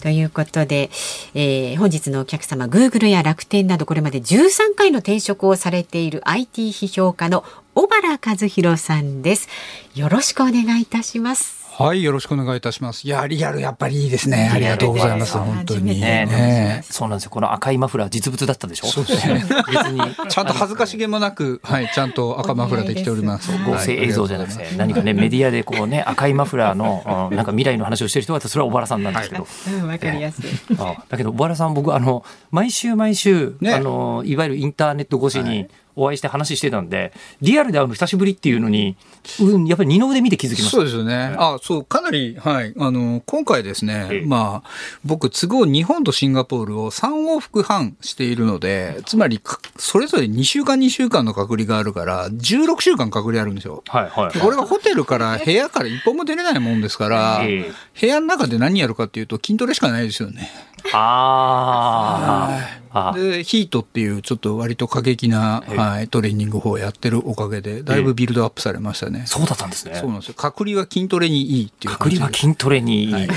[0.00, 0.88] ということで、
[1.34, 7.44] えー本日のお客様、Google や楽天などこれまで13回の転職をされている IT 批評家の
[7.74, 9.50] 小原和弘さんです。
[9.94, 11.59] よろしくお願いいたします。
[11.80, 13.06] はい、よろしくお願いいたします。
[13.06, 14.50] いや、リアルやっぱりいいですね。
[14.52, 15.38] ありがとうございます。
[15.38, 15.98] 本当に。
[15.98, 17.30] ねねそうなんですよ。
[17.30, 18.86] この赤いマフラー実物だったでしょ？
[18.86, 23.50] そうですね別にちゃんと恥ずかしげもなく、はい、ちゃんと赤マフラーで来ております。
[23.64, 29.46] 合成映像じゃなくて、何かね、メディアでこうね、赤いマフラーの、うんなんか未来の話をしてる人は、それは小原さんなんですけど。
[29.72, 30.44] うん、わかりやすい。
[30.78, 38.96] あだけど、小原さん、僕、あの、毎週毎週、ねあの、いわゆるインターネット越しにお会いして話してたんで、リアルで会うの久しぶりっていうのに、
[39.40, 40.70] うん、やっぱり二の腕見て気づきました。
[40.70, 41.34] そうですよね。
[41.38, 42.74] あ、そう、かなり、はい。
[42.78, 44.70] あの、今回ですね、ええまあ、
[45.04, 53.82] 僕、都合日本とシンガポールを3往復半しているので、つまり、かそれぞれ2週間2週間の隔離があるから、16週間隔離あるんですよ。
[53.88, 54.32] はい、はい。
[54.32, 60.50] でこれがホテルから部屋から一歩も出れないもんですから、ええ部屋の中で何やるかっていうと筋トレしかないですよね。
[60.92, 63.12] あーあ。
[63.14, 69.24] で、ヒートっていうちょっと割と過激な、ええはい、トレーニング法をやってるおかげで、だいぶビルドアップされましたね。
[69.26, 69.94] そうだったんですね。
[69.94, 70.34] そうなんですよ。
[70.36, 72.10] 隔離は筋トレにいいっていう隔。
[72.10, 73.30] 離は筋トレにいい、はいうん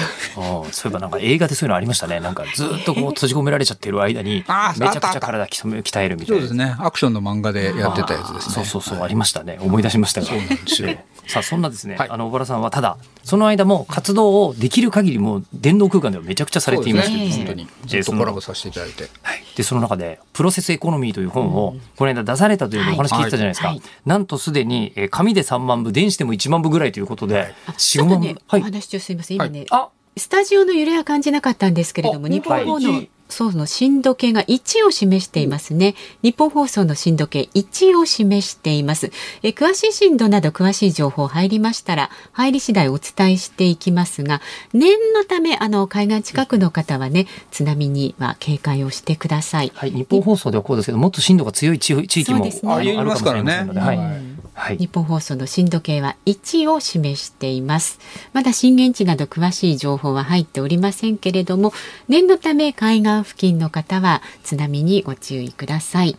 [0.72, 4.44] そういえばなんか映画でそういうのありましたねなんかずっとこう閉じ込められちゃってる間に
[4.80, 6.76] めちゃくちゃ体鍛えるみたいうなそですね。
[6.80, 8.56] アクションの漫画でやってたやつですね。
[8.56, 17.68] そうそうそう、ありましたね思い出しましたよそうなんですよええさあそんなですね、はい、あの小原さんはただその間も活動をできる限りも電動空間ではめちゃくちゃされていましてですね、ね。
[17.86, 23.78] ずっとコラボさせていただいて、はい、でその中でプロセスエコノミーという本をこの間出されたというお話聞いたじゃないですか、はい。
[23.78, 29.38] はい、なんとすでに紙で3万部電子でも1万部ぐらいということで4、万部、ね、はい、お話中すみません。
[29.38, 29.90] 今ね、あ。
[30.16, 35.96] スタジオの揺れは感じなかったんですけれども日本法のそうの震度計が1を示していますね。
[36.22, 39.12] 日本放送の震度計1を示しています。
[39.42, 44.42] え詳しい震度など詳しい情報入りましたら、入り次第お伝えしていきますが、
[44.74, 49.72] 念のため、あの、海岸近くの方はね、津波には警戒をしてください。
[49.74, 53.68] はい、日本放送ではこうですけど、もっと震度が強い地域も、ね、ありますからね。
[53.74, 54.33] はい。
[54.54, 58.00] はい、日本放送の震度計は1を示しています。
[58.34, 61.74] まだ震源地など詳しい情報は入っておりませんけれども
[62.08, 66.16] 念のため海岸付近の方は津波にご注意ください、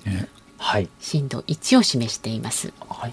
[0.58, 3.12] はい、震度1を示しています、はい。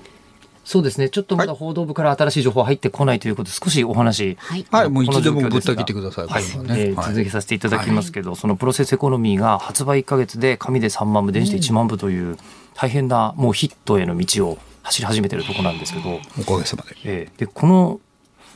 [0.64, 1.10] そうですね。
[1.10, 4.38] ちょっとまだ報道部から新しい情報入ってこないということで、少しお話。
[4.40, 4.66] はい。
[4.72, 6.28] はい、もういつでもぶった切ってください。
[6.28, 6.44] はい。
[6.44, 12.38] ね、えー、続けさせていただきますけど、はい、そのプロセスエコノミーが発売1か月で紙で3万部、電子で1万部という、
[12.74, 18.00] 大変なもうヒットへの道を走り始めてるとこなんですけどおかげさまで,、えー、でこの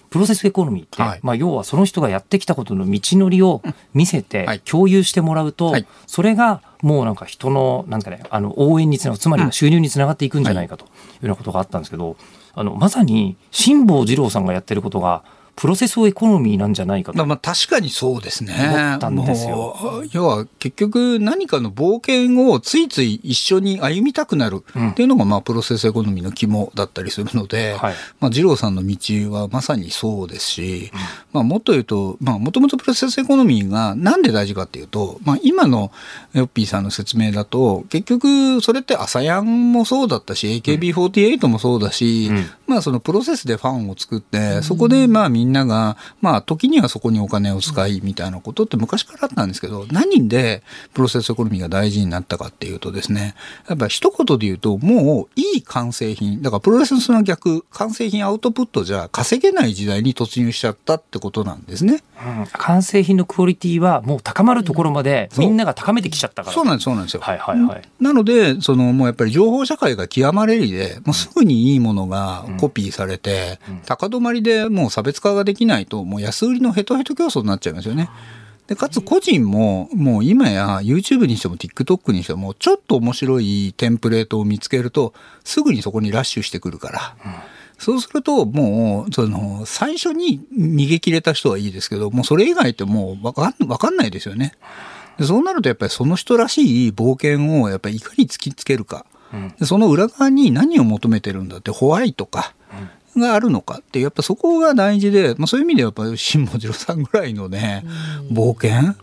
[0.10, 3.62] プロセスエコノミーって、はい、まあ、要はその人がやってきたことの道のりを
[3.94, 10.92] 見せて共有してもらうと、はい、それがもうなんか人のなんか、ね、あの応援につながるつまり収入につながっていくんじゃないかというよ
[11.24, 12.16] うなことがあったんですけど、
[12.54, 15.24] あのまさに辛坊治郎さんがやってることが
[15.56, 17.26] プロセスエコノミーなんじゃないかと。
[17.26, 18.54] まあ確かにそうですね。
[18.58, 20.04] 思ったんですよ。
[20.12, 28.98] 要は結局何かの冒険をついつい一緒に歩みたくなるっていうのがまあプロセスエコノミーの肝だったりするので、うんはい、まあ二郎さんの道
[29.32, 31.00] はまさにそうですし、うん、
[31.32, 35.92] まあもっと言うと、まあもともとプロセスエコノミーがなんで大事かっていうと、まあ今の
[36.34, 53.36] ヨッピーさんの説明だと、結局それってアサヤンもそうだったし、AKB48 もそうだし、うん、まあそのプロセスでファンを作って、そこでまあみんなが、まあ時にはそこにお金を使いみたいなことって昔からあったんですけど、何でプロセスエコノミーが大事になったかっていうとですね、
[53.68, 62.04] やっぱ一言で言うと、もういい完成品、だからプロレスの逆、完成品アウトプットじゃ稼げない時代に突入しちゃったってことなんですね。
[62.26, 66.56] うん、完成品のクオリティはもう高まるところまでみんなが高めてきちゃったから。
[66.56, 67.20] そうなんです、そうなんですよ。
[67.22, 67.82] はいはいはい。
[68.00, 78.10] なので、そのもうやっぱり情報社会が極まれりで、もうすぐにいいものがコピーされて、高止まりでもう差別化ができないと、もう安売りのヘトヘト競争になっちゃいますよね。
[78.68, 85.14] で、かつ個人も、もう今や YouTube にしても TikTok にしても、ちょっと面白いテンプレートを見つけると、
[85.44, 87.16] すぐにそこにラッシュしてくるから。
[87.78, 94.54] そうすると、もう、その、最初に逃げ切れた人はいいですけど、もうそれ以外ってもうわかんわかんないですよね。
[95.18, 99.06] でそうなるとやっぱりその人らしい冒険をやっぱりいかに突きつけるか。
[99.60, 102.54] でその裏側に何を求めてるんだってホワイトか、
[103.18, 107.86] があるのかってやっぱそこが大事で、まあ、そういう意味ではやっぱり辛坊治郎さんぐらいのね、
[108.32, 108.94] 冒険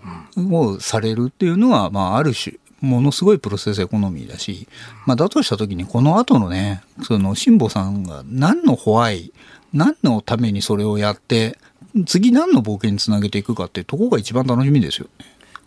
[0.54, 4.68] をされるっていうのは、まあ、ある種ものすごいプロセスエコノミーだし、
[5.06, 9.32] まあ、だとした時にこの後のねその辛坊さんが何のホワイ
[9.72, 11.58] 何のためにそれをやって
[12.06, 15.06] 次何の冒険につなげていくかっていうところが一番楽しみですよ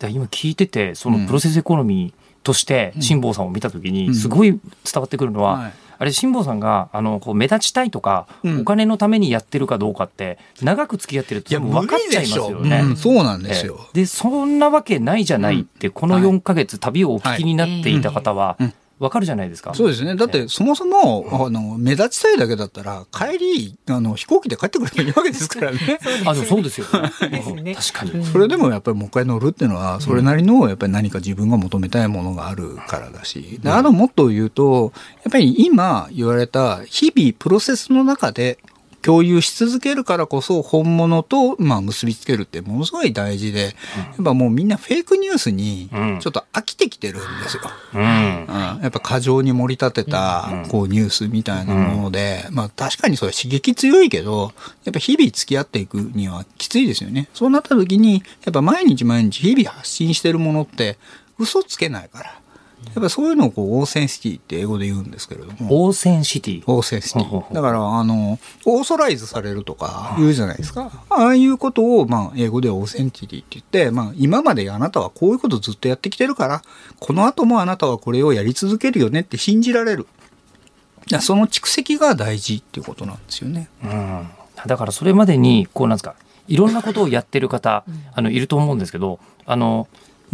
[0.01, 0.09] ね。
[0.09, 4.61] 今聞いててそのプロセスエコノミーとして辛坊さんを見た時にすごい伝
[4.95, 5.73] わってくるのは、うんはい。
[5.97, 12.81] あれ辛坊さんがあのこう目立ちたいとか、うん、お金のためにやってるかどうかって長く付き合ってると分かっちゃいますよね。
[12.83, 13.79] うん、そうなんですよ。
[13.93, 18.57] でそんなわけないじゃないって、この4か月旅をお聞きになっていた方は、
[18.97, 19.73] わかるじゃないですか。
[19.73, 20.15] そうですね。
[20.15, 25.99] だって、そもそも、あの、目立ちたいだけだったら、帰り、あの、飛行機で帰ってくればいいわけですからね。
[26.25, 26.87] あ、でもそうですよ
[27.61, 27.75] ね。
[27.75, 28.25] 確かに。
[28.25, 33.59] それでもやっぱりもう一回乗るっていうのは、それなりの、やっぱり何か自分が求めたいものがあるからだし。
[33.65, 38.59] あの、もっと言うと、やっぱり今言われた、日々プロセスの中で、
[39.05, 43.69] 共有し続けるからこそ本物と、まあ、結びつけるってものすごい大事で、や
[44.19, 45.89] っぱもうみんなフェイクニュースに
[46.19, 47.63] ちょっと飽きてきてるんですよ。
[47.93, 54.53] うん、やっぱ過剰に盛り立てたこうニュースみたいなもので、まあ確かにそれ刺激強いけど、
[54.85, 57.29] やっぱ日々付き合っていくにはきついですよね。
[57.35, 60.97] そうなった時に、やっぱ毎日毎日日々発信してるものって
[61.37, 62.39] 嘘つけないから。
[62.95, 65.85] やっぱそういうのをこう authenticity って英語で言うんですけれども。
[65.85, 67.53] authenticity。authenticity。
[67.53, 70.89] だからあのオーソライズされるとか言うじゃないですか。
[71.09, 76.61] ああいうことをまあ英語でオーセンシティって言って、まあ、今まであなたはこういうことずっとやってきてるから
[76.99, 80.07] この後もあなたはこれをやり続けるよねって信じられる。
[81.19, 83.69] その蓄積が大事っていうことなんですよね。
[83.83, 84.29] うん、
[84.65, 86.15] だからそれまでにこうなんですか
[86.47, 87.83] いろんなことをやってる方、
[88.13, 89.87] あのいると思うんですけどあの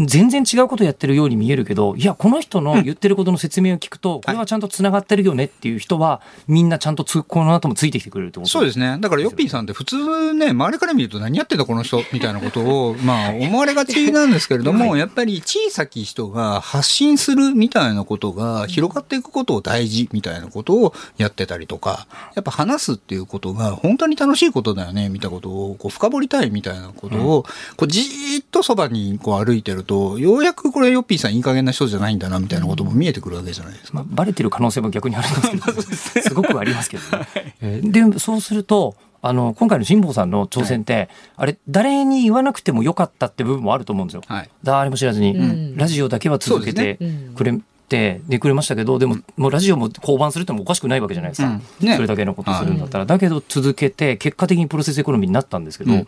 [0.08, 8.98] 全然違うことやってるように見えるけどいやこの人の言ってることの説明を聞くと、これはちゃんとつながってるよねっていう人はみんなちゃんとつこの後もついてきてくれるってことそうですね。
[9.00, 27.44] だからヨッピーさんって普通ね周りから見ると何やってんだこの人みたいなことを まあ思われがちなんですけれども、やっぱり小さき人が発信するみたいなことが広がっていくことを大事みたいなことをやってたりとかやっぱ話すっていうことが本当に楽しいことだよねみたいなことをこう深掘りたいみたいなことを、
[27.78, 34.00] こうじーっとそばにこう歩いてるとようやくこれヨッピーさんいい加減な人じゃないんだなみたいなことも見えてくるわけじゃないですか。
[34.00, 37.28] まあ、バレてる可能性も逆にあるんですけど、すごくありますけどね。
[37.62, 44.24] えー、でそうするとあの今回の辛坊さんの挑戦って、はい、あれ誰に言わなくてもよかったって部分もあると思うんですよ。
[44.26, 46.98] はい、誰も知らずに、うん、ラジオだけは続けて
[47.36, 51.52] くれてでくれましたけどでももうラジオも降板するってもおかしくないわけじゃないですか、う
[51.84, 51.88] ん。
[51.88, 56.08] ね、それだけのことするんだったら、だけど続けて結果的にプロセスエコノミーになったんですけど、うん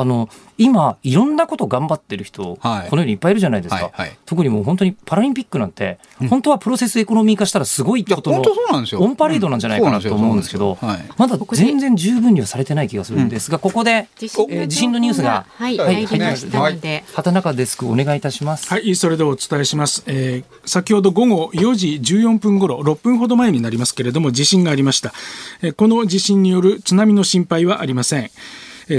[0.00, 0.28] あの
[0.58, 18.68] 今いろんなこと頑張ってる人、はい、このようにいっぱいいるじゃないですか、はいはい、特にもう本当にパラリンピックなんて、うん、本当はプロセスエコノミー化したらすごいことのオンパレードなんじゃないかなと思うんですけど、はい、まだ全然十分にはされてない気がするんですが、ここで、地震,、えー、地震のニュースが、はいはい、入りましたので、畑中デスクお願いいたします。
[18.68, 25.12] はいそれではお伝えします、えー、先ほど午後4時14分頃6分ほど前になりますけれども地震がありました、
[25.62, 28.30] えー、この地震による津波の心配はありません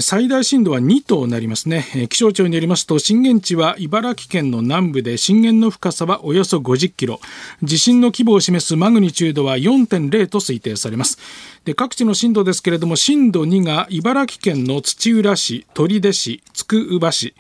[0.02, 2.08] 最大震度は2となりますね。
[2.12, 7.20] 気象庁によりますと震源地は茨城県の南部で震源の深さはおよそ50キロ。
[7.64, 11.18] 地震の規模を示すマグニチュードは4.0と推定されます。
[11.66, 17.34] で各地の震度ですけれども震度2が茨城県の土浦市取手市つくば市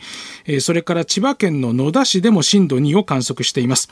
[0.61, 3.89] それから千葉県の野田市でも震度2を観測しています。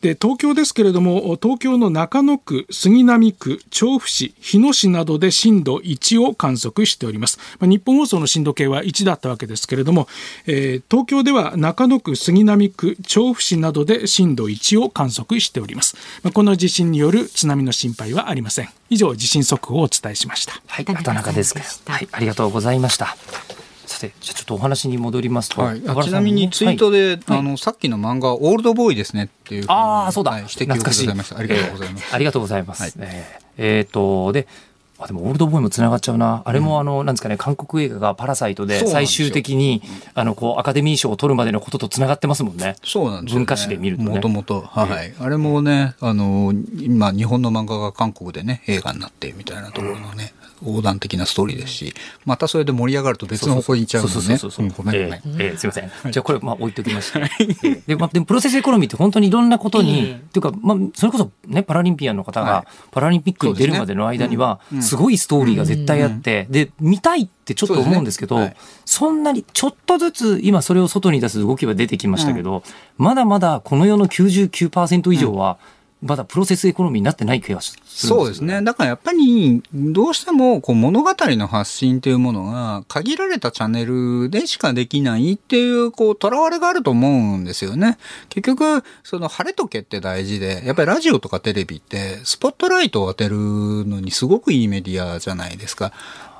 [0.00, 10.08] で東京ですけれども東京の中野区杉並区調布市日野市などで震度1を観測しております、まあ、日本放送の震度計は1だったわけですけれども、
[10.46, 18.68] えー、東京では中野区杉並区調布市などで震度1を観測しております、まあ、この地震による津波の心配はありません。
[18.90, 20.54] 以上地震速報報をお伝えしました。
[20.66, 20.84] はい。
[20.84, 22.08] 畑中ですはい。
[22.10, 23.16] ありがとうございました。
[23.88, 31.38] さてじゃちょっとお話に戻りますと、はい、ちなみにツイートで、はい、あのさっきの漫画「オールドボーイですね」っていうああそうだ、はい、指摘をございました。
[31.38, 33.40] ありがとうございます、えー、ありがとうございます、はい、え。
[33.40, 34.46] ー、えー、とで
[34.98, 39.82] あでもオールドボーイもつながっちゃうな、あれもあの、なんですかね、韓国映画がパラサイトで、最終的に、
[40.14, 42.76] あの、こう、アカデミー賞を取るまでのこととつながってますもんね。
[42.84, 44.10] そうなんです文化史で見るとね。
[44.10, 45.14] もともと、はい。
[45.20, 50.32] あれもね、あの、今、日本の漫画が韓国でね、映画になってみたいなところのね、
[50.62, 51.94] 横断的なストーリーですし、
[52.24, 54.38] またそれで盛り上がると別の方向に行っちゃうのでね。
[54.76, 56.12] ごめん、えーえー、すみません。
[56.12, 57.20] じゃあこれ、まあ置いときました。
[57.86, 68.50] で、まあ、でもプロセスエコノミーって本当にいろんなことに、っていうか、まあ、それこそね、パラリンピアンの方が、パラリンピックに出るまでの間には、すごいストーリーが絶対あって、で、見たいってちょっと思うんですけど、
[68.84, 72.62] そんなにちょっとずつ今それを外に出す動きは出てきましたけど、
[72.96, 75.58] まだまだこの世の99%以上は、
[76.00, 78.62] まだプロセスエコノミーになってない気がするす、ねそうですね。
[78.62, 87.98] だからやっぱり、どうしてもこう物語の発信というものが、限られたチャンネルでしかできないっていう、こう、とらわれがあると思うんですよね。
[88.28, 95.92] 結局、その晴れとけって大事で、やっぱりラジオとかテレビって、スポットライトを当てるのにすごくいいメディアじゃないですか。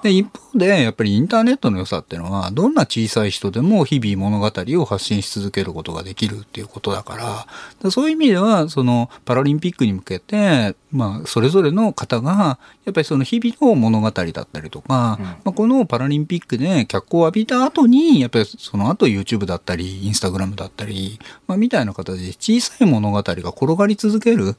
[0.03, 7.47] で、一方で、やっぱりインターネットの良さっていうのは、どんな小さい人でも日々物語を発信し続けることができるっていうことだか
[7.83, 24.57] ら、そういう意味では、そのパラリンピックに向けて、まあ、それぞれの方が、やっぱりその日々の物語だったりとか、うん、まあ、このパラリンピックで脚光を浴びた後に、やっぱりその後 YouTube だったり、インスタグラムだったり、まあ、みたいな形で小さい物語が転がり続ける。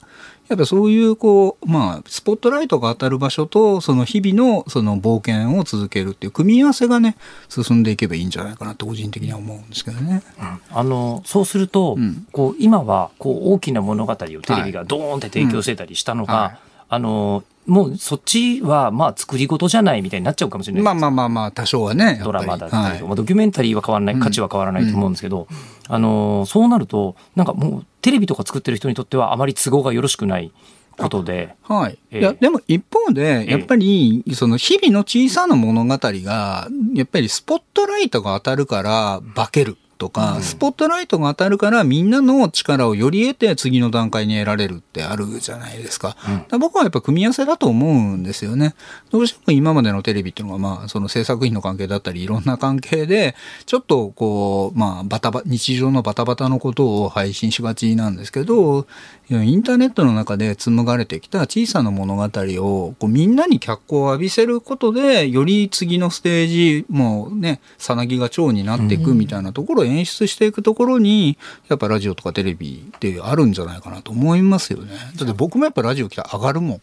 [0.49, 7.15] やっぱそういうこう、まあ、スポットライトが当たる場所と、その日々のその冒険を続けるっていう組み合わせがね、
[7.49, 10.23] 進んでいけばいいんじゃないかなと個人的には思うんですけどね。
[10.39, 16.41] うん、あの、そうすると、うん、こう、今は、こう、大きな物語をテレビがドーンって提供してたりしたのが、はい。
[16.43, 30.51] うんはい、あの、もうそっちはまあ作り事じゃないみたいになっちゃうかもしれないまあまあまあまあ多少はねドラマだったり、はい、まあ、ドキュメンタリーは変わらない価値は変わらないと思うんですけど、うん、あのそうなるとなんかもうテレビとか作ってる人にとってはあまり都合がよろしくない
[30.99, 31.55] ことで。
[31.63, 31.97] はい。
[32.11, 39.77] えー、いや、でも一方で、やっぱり、その日々の小さな物語が、やっぱりスポットライトが当たるから化ける。
[39.99, 46.15] とか、うん、スポットライトが当たるからみんなの力をより得て次の段階に得られるってあるじゃないですか。
[46.51, 48.73] うん、僕はやっぱ組み合わせだと思うんですよね。
[49.11, 53.35] どうしても今までのテレビっていうのはまあその制作費の関係だったりいろんな関係で
[53.65, 58.87] ちょっとこうまあバタバ日常のバタバタのことを配信しがちなんですけど
[59.29, 71.37] インターネットの中で紡がれてきた小さな物語をこうみんなに脚光を浴びせることでより次のステージもうねさなぎが蝶になっていくみたいなところを演出していくところに
[71.67, 74.93] やっぱラジオとかテレビってあるんじゃないかなと思いますよね。
[75.15, 76.81] だって僕もやっぱラジオ来たら上がるもん。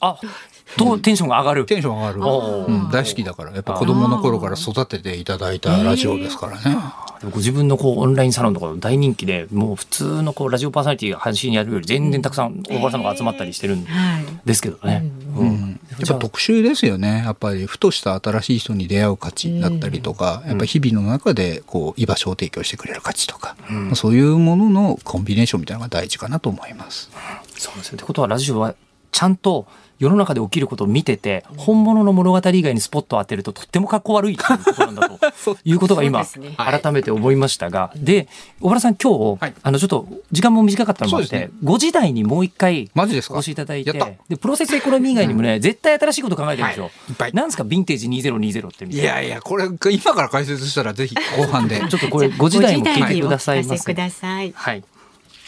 [0.00, 0.18] あ
[0.76, 1.66] とテンションが上がる。
[1.66, 3.52] テンション上がる、うん、大好きだから。
[3.52, 6.76] やっぱ子供の頃から育てていただいたラジオですからね。
[7.30, 13.86] ご自分のこうオンラインサロンとか大人気でもう普通のこうラジオパーソナリティが配信やるより全然たくさん大原さんが集まったりしてるん
[14.44, 15.04] ですけどね。
[15.36, 17.22] うん、やっぱ特集ですよね。
[17.24, 27.10] やっぱりふとした新しい人に出会う価値だったりとか、やっぱ日々の中でこう居場所を提供してくれる価値とか、うん、そういうもののコンビネーションみたいなのが大事かなと思います。
[27.56, 28.74] そうですねってことはラジオは
[29.10, 29.66] ちゃんと
[30.04, 35.18] 世の中で起きることを見てて、本物の物語以外にスポットを当てるととってもかっこ悪いということなんだと
[35.64, 36.24] いうことが今、
[36.56, 38.28] 改めて思いましたが、で、
[38.60, 46.90] 小原さん今日、はい、あのちょっと時間も短かったのもあって、ね、5時台にもう一回お越しいただいて、でプロセスエコノミー以外にもね、絶対新しいこと考えてるんですよ。
[47.18, 51.80] はい、なんですか、ヴィンテージ2020っていやいや、これ今から解説したらぜひ後半で。
[51.88, 53.94] ちょっとこれ5時台も聞いてくださいませ。
[53.94, 54.52] はい。
[54.54, 54.82] はい。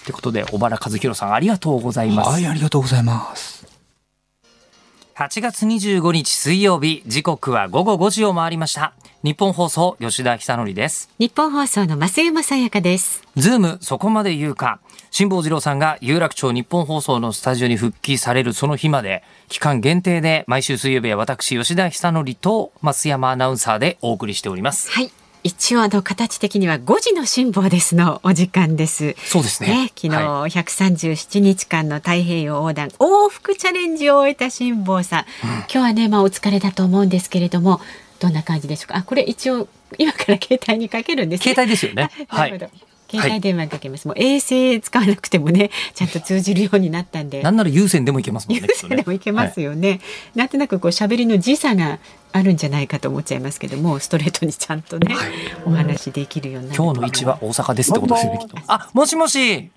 [0.06, 2.30] ということで、小原和弘さんありがとうございます。
[2.30, 3.55] はい、ありがとうございます。
[5.16, 8.92] 8月25日水曜日時刻は午後5時を回りました。
[9.24, 11.08] 日本放送吉田久典です。
[11.18, 13.22] 日本放送の増山さやかです。
[13.34, 14.78] ズームそこまで言うか。
[15.10, 24.90] 辛坊治郎さんが有楽町日本放送のスタジオに復帰されるその日まで期間限定で毎週水曜日は私吉田久典と増山アナウンサーでお送りしております。
[24.90, 25.10] はい
[25.46, 29.14] 一応あの形的には5時の辛抱ですのお時間です。
[29.18, 29.68] そうですね。
[29.84, 35.26] ね昨日137日間の太平洋横断往復チャレンジを終えた辛抱さん、うん、
[35.58, 37.80] 今日はねまあお疲れだと思うんですけれども
[38.18, 38.96] どんな感じでしょうか？
[38.96, 39.68] あこれ一応
[39.98, 42.10] 今から携帯にかけるんです、ね、携帯ですよね。
[42.26, 42.70] はい。
[43.08, 47.42] 携帯電話かけます、はい、もう衛星使わなくてもね ちゃんと通じるようになったんで。
[47.42, 50.00] なんなら有線でもいけますもんね有線でもいけますよね、はい、
[50.34, 51.98] なんとなくこう喋りの時差が
[52.32, 55.28] あるんじゃないかと思っちゃいますけどもストレートにちゃんとね、はい、
[55.64, 59.70] お話できるようにな今日の位置は大阪ですってことですねあもしもし。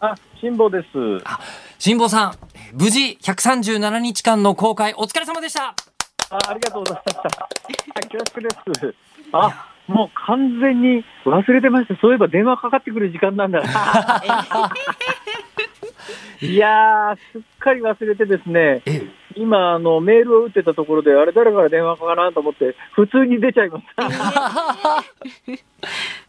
[0.00, 0.86] あ辛坊です。
[1.24, 1.38] あ
[1.78, 2.34] 辛坊さん
[2.72, 5.74] 無事137日間の公開お疲れ様でした。
[6.30, 7.22] あありがとうございました。
[8.08, 8.94] 恐縮です。
[9.32, 11.96] あもう完全に忘れてました。
[12.00, 13.62] そういえば電話かかってくる時間なんだ。
[16.40, 18.82] いやー、すっかり忘れてですね、
[19.36, 24.08] 今あの、メールを打ってたところで、あれ、誰から電話かなと思って、普通に出ちゃいました。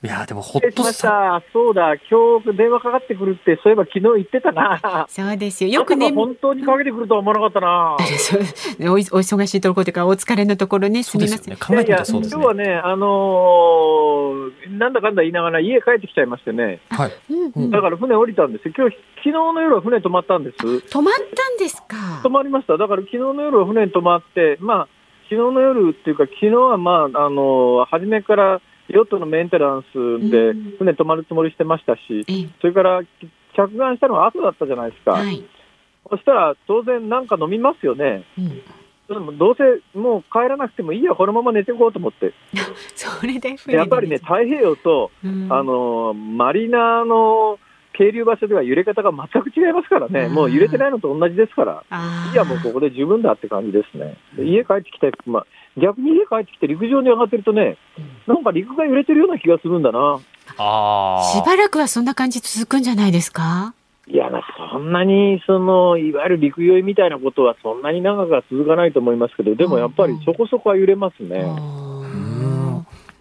[0.03, 1.41] いやでもほっとした。
[1.53, 5.05] そうだ、今日電話かかってくるって、そういえば昨日言ってたな。
[5.07, 5.69] そうですよ。
[5.69, 6.11] よくね。
[6.11, 7.95] 本当にかけてくるとは思わなかったな。
[8.91, 11.53] お忙しいところというか、お疲れのところね、すみません。
[11.53, 16.79] ね、考えてたそうです、ね、今日はね、あのー、なんだかんだ言いながら家帰ってきちゃいましてね。
[16.89, 17.11] はい。
[17.71, 18.73] だから船降りたんですよ。
[18.75, 20.57] 今日、昨日の夜は船止まったんです。
[20.57, 21.95] 止まったんですか？
[22.23, 22.77] 止まりました。
[22.77, 24.87] だから昨日の夜は船に止まって、まあ、
[25.29, 33.01] 昨日の夜っていうか、昨日はまあ、あのー、初めから、ヨットのメンテナンスで船止まるつもりしてましたし、それから
[33.55, 35.43] 着岸したのは朝だったじゃないですか、はい、
[36.09, 38.25] そしたら当然、なんか飲みますよね。
[38.37, 38.61] うん。
[39.07, 42.33] でもどうせもう帰らなくてもいいや、このまま寝ていこうと思って。
[42.95, 47.59] それでやっぱりね、太平洋と、うん、あのマリナーの
[47.93, 51.83] 係留場所では揺れ方が全く違いますからね、もう揺れてないのと同じですから、
[52.33, 54.17] いや、もうここで十分だって感じですね。
[54.37, 55.45] 家帰ってきて、まあ、
[55.77, 57.77] 逆に家帰ってきて陸上に上がってるとね、
[58.27, 60.19] なんか陸が揺れてるような気がするんだな。
[60.57, 63.73] あしばらくはそんな感じ続くんじゃないですか？
[64.05, 64.29] いや、
[64.69, 71.39] そんなに、その、いわゆる陸酔いみたいなことはそんなに長くは続かないと思いますけど、でもやっぱりそこそこは揺れますね。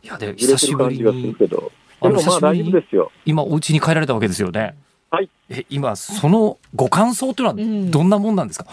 [0.02, 1.34] いや、で、久しぶりに。
[1.34, 3.12] でもまあ大丈夫ですよ。
[3.24, 4.74] 今、お家に帰られたわけですよね。
[5.08, 5.30] はい。
[5.48, 8.66] え、今、そのご感想というのはどんなもんなんですか、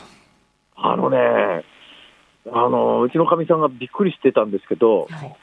[0.77, 1.17] うん、あのね、
[2.47, 5.35] あのうちのかみさんがびっくりしてたんですけど、はい、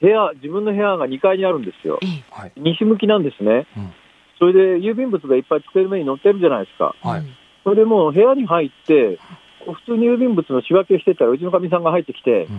[0.00, 2.00] 部屋自分の部屋が2階にあるんですよ、
[2.30, 3.92] はい、西向きなんですね、うん、
[4.38, 7.22] それで郵便物がいっぱい机の上に載ってるじゃないですか、はい、
[7.64, 9.18] それでもう部屋に入って、
[9.64, 12.52] 普通に郵便物の仕分けしてたら、うちのかみさんが入ってきて、さ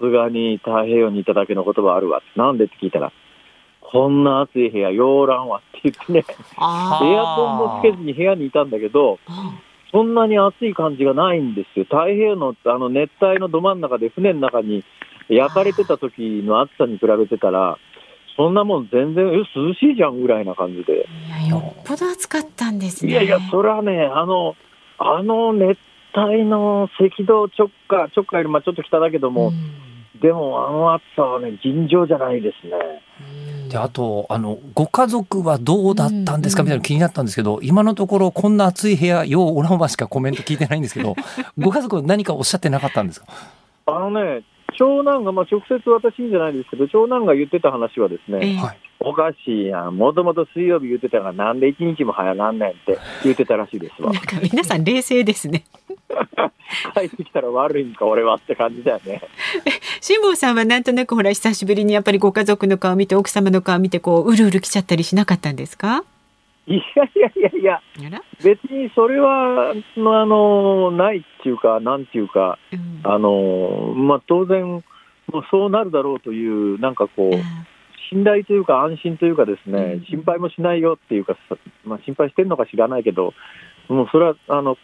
[0.00, 3.12] すがに太平洋にいただけの言葉あるわ、なんでって聞いたら、
[3.80, 9.18] こんな暑い部屋、洋らんわって言ってね、エアコンもつけずに部屋にいたんだけど、
[9.92, 11.84] そんなに暑い感じがないんですよ。
[11.84, 14.84] 太平洋のあの熱帯のど真ん中で船の中に
[15.28, 17.78] 焼かれてた時の暑さに比べてたら、
[18.36, 21.06] そんなもん全然、涼しいじゃんぐらいな感じで。
[21.26, 23.12] いや、よっぽど暑かったんですね。
[23.12, 24.56] いやいや、それはね、あの、
[24.98, 25.78] あの熱
[26.14, 29.50] 帯の赤道直下、直下よりまあちょっと北だけども、う
[30.16, 33.02] ん、でもあの暑さはね、尋常じゃないですね。
[33.72, 36.62] であとあのご家族はどうだったんですか？
[36.62, 41.16] みたいなの気になったんですけど、今のところこんな暑い部屋ようおらんわしかコメント聞いてないんですけど
[41.58, 43.26] ご家族は何かおっしゃってなかったんですか？
[43.86, 44.42] あのね
[44.78, 48.74] 長男が、まあ、直接私にじゃないですけど、長男が言ってた話はですね、えー、
[49.04, 54.12] おかしいやん、もともと水曜日言ってたが、なんで一日も早なんねんって言ってたらしいですわ。
[54.12, 55.64] なんか皆さん、冷静ですね。
[56.94, 59.22] 帰ってきたら悪いんか、俺はって感じだよね。
[60.00, 66.04] 辛坊さんはなんとなくほら、久しぶりにやっぱりご家族の顔見て、奥様の顔見て、こう、うるうる来ちゃったりしなかったんですか？
[66.68, 69.74] いやいやいやいや、別にそれは、あ
[70.26, 77.36] の、ないっていうか、なんていうか、うん、あの、まあ、当然、もうそうなるだろうという、なんかこう、
[78.12, 81.36] 信頼というか安心というかですね、うん、心配もしないよっていうか、
[81.84, 83.32] まあ、心配してるのか知らないけど、
[83.88, 84.76] もうそれは、あの、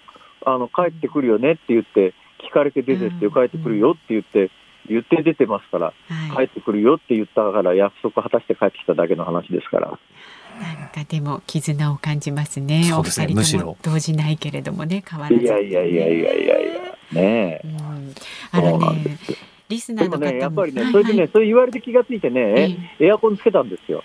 [0.46, 2.14] あの帰ってくるよねって言って、
[2.48, 4.50] 聞かれて出てって帰ってくるよって言って、
[4.88, 5.92] 言って出てますから、
[6.34, 9.98] 帰ってくるよって言ったから約束果たして帰ってきただけの話ですから。
[10.58, 12.84] なんかでも絆を感じますね。
[12.84, 13.28] そうですね。
[13.34, 16.80] むしろ動じないけれどもね、変わらず、いやいやいやいやいやいや
[17.12, 17.60] ねえ。
[17.64, 18.14] うん、
[18.50, 19.18] あのね。
[19.68, 24.02] リスナーのね、やっぱりね、それでね、そう言われて気がついてね、エアコンつけたんですよ。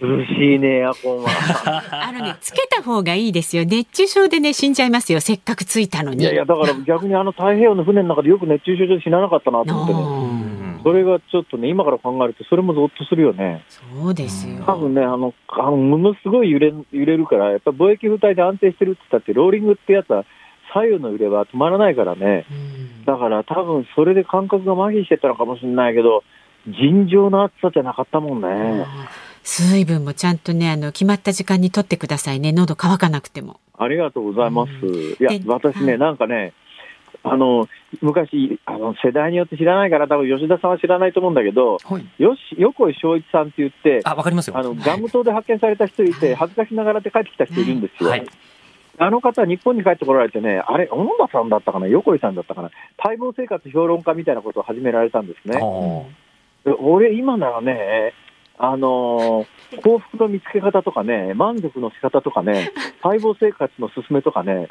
[0.00, 1.30] 涼しいね、エアコンは。
[2.08, 3.64] あのね、つけた方がいいですよ。
[3.64, 5.20] 熱中症でね、死んじゃいますよ。
[5.20, 6.22] せっかくついたのに。
[6.22, 10.62] いやいや、だから逆にあの太平洋の船の中でよく熱中症で死ななかったなと思ってね。
[10.82, 13.64] それがちょっとね、今から考えると、それもぞっとするよね。
[13.68, 14.64] そうですよ。
[14.66, 20.24] 多分ね、あの、あのものすごい揺れ揺れるから、やっぱり貿易風体で安定してるって言ったって、ローリングってやつは、
[20.72, 22.46] 左右の揺れは止まらないからね。
[23.06, 26.22] だから多分それで感覚が麻痺してたのかもしれないけど、
[26.66, 28.86] 尋常な暑さじゃなかったもんね。
[29.42, 32.52] 水分もちゃんとね、あの、決まった時間に取ってくださいね。
[32.52, 33.58] 喉乾かなくても。
[33.76, 34.70] ありがとうございます。
[34.86, 36.52] いや、私ね、なんかね、
[37.24, 37.68] あの
[38.00, 48.10] 昔あの、世代によって知らないから、多分吉田さんは知らないと思うんだけど、はい、よし横井正一さんって言って、あわかりますよあのガム島で発見された人いて、恥ずかしながらって帰ってきた人いるんですよ。
[48.10, 48.26] はい、
[49.02, 52.70] あの方、日本に帰ってこられてね、あれ、小野田さんだったかな、横井さんだったかな、
[53.02, 55.58] 待望生活評論家みたいなことを始められたんですね。
[56.80, 58.12] 俺、今ならね、
[58.58, 62.70] あのー、幸福の見つけ方とかね、満足の仕方とかね、
[63.02, 64.68] 細胞生活の進めとかね、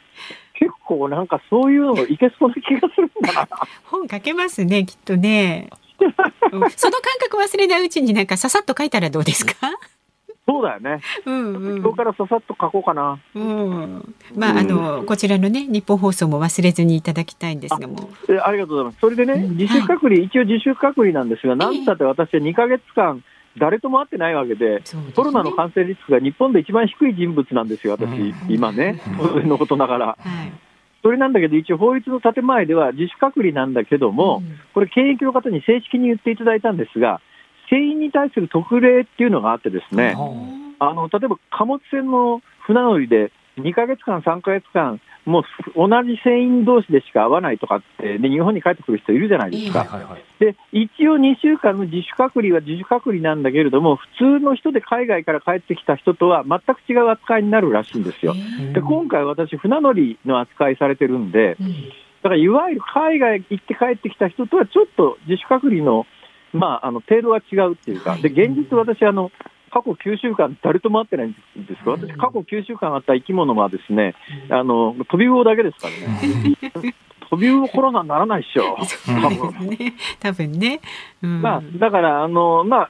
[0.54, 3.48] 結構なんかそういうのいけそうな気がするんだな。
[3.86, 5.70] 本書けますね、きっとね。
[6.00, 6.70] その感
[7.20, 9.54] 覚忘れないうちになんかささっと書いたらどうですか？
[10.52, 11.02] そうだよね。
[11.26, 11.82] うんうん。
[11.82, 13.20] そこからささっと書こうかな。
[13.34, 14.16] うん。
[14.36, 18.10] まあ、あの、こちらのね、日本放送も忘れずにいただきたいんですがも。
[18.30, 18.98] え、ありがとうございます。
[19.00, 23.24] それでね、自主隔離、一応自主隔離なんですが、なんたって私は2か月間。
[23.58, 24.82] 誰とも会ってないわけで、でね、
[25.14, 30.06] コロナの感染リスクが日本で一番低い人物なんですよ、私、うん、今ね、当然のことながら。
[30.06, 30.54] はい、
[31.04, 37.20] それなんだけど、一応、法律の建前では自主隔離なんだけども、うん、これ、検疫の方に正式に言っていただいたんですが、
[37.72, 40.14] 船員に対する特例っていうのがあってですね、
[40.80, 45.44] あの例えば貨物船の船乗りで2か月間、3か月間、もう
[45.76, 58.34] 同じ船員同士でしか会わないとかって、で日本に帰ってくる人いるじゃないですか、で一応2週間の自主隔離は自主隔離なんだけれども、普通の人で海外から帰ってきた人とは全く違う扱いになるらしいんですよ。
[58.74, 61.58] で今回、私、船乗りの扱いされてるんで、
[62.24, 66.06] だからいわゆる海外行って帰ってきた人とはちょっと自主隔離の,、
[66.54, 69.32] まあ、あの程度は違うっていうか、で現実、私あの、
[69.72, 71.34] 過去9週間、誰とも会ってないん
[71.66, 74.16] ですか、私、過去9週間あった生き物はですね、
[74.50, 76.94] あの飛び魚だけですからね。
[77.32, 79.94] 飛び魚コロナにならないっしょ、多分ね。
[80.20, 80.82] 多分ね。
[81.24, 82.90] うん、まあ、だから、あの、まあ、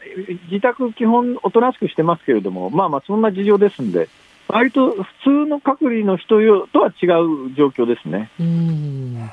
[0.49, 4.09] 自宅基本おとなしくしてますけれども、まあまあ、そんな事情ですんで、
[4.47, 6.39] 割と普通の隔離の人
[6.74, 8.32] とは違う状況ですね。
[8.39, 9.30] うん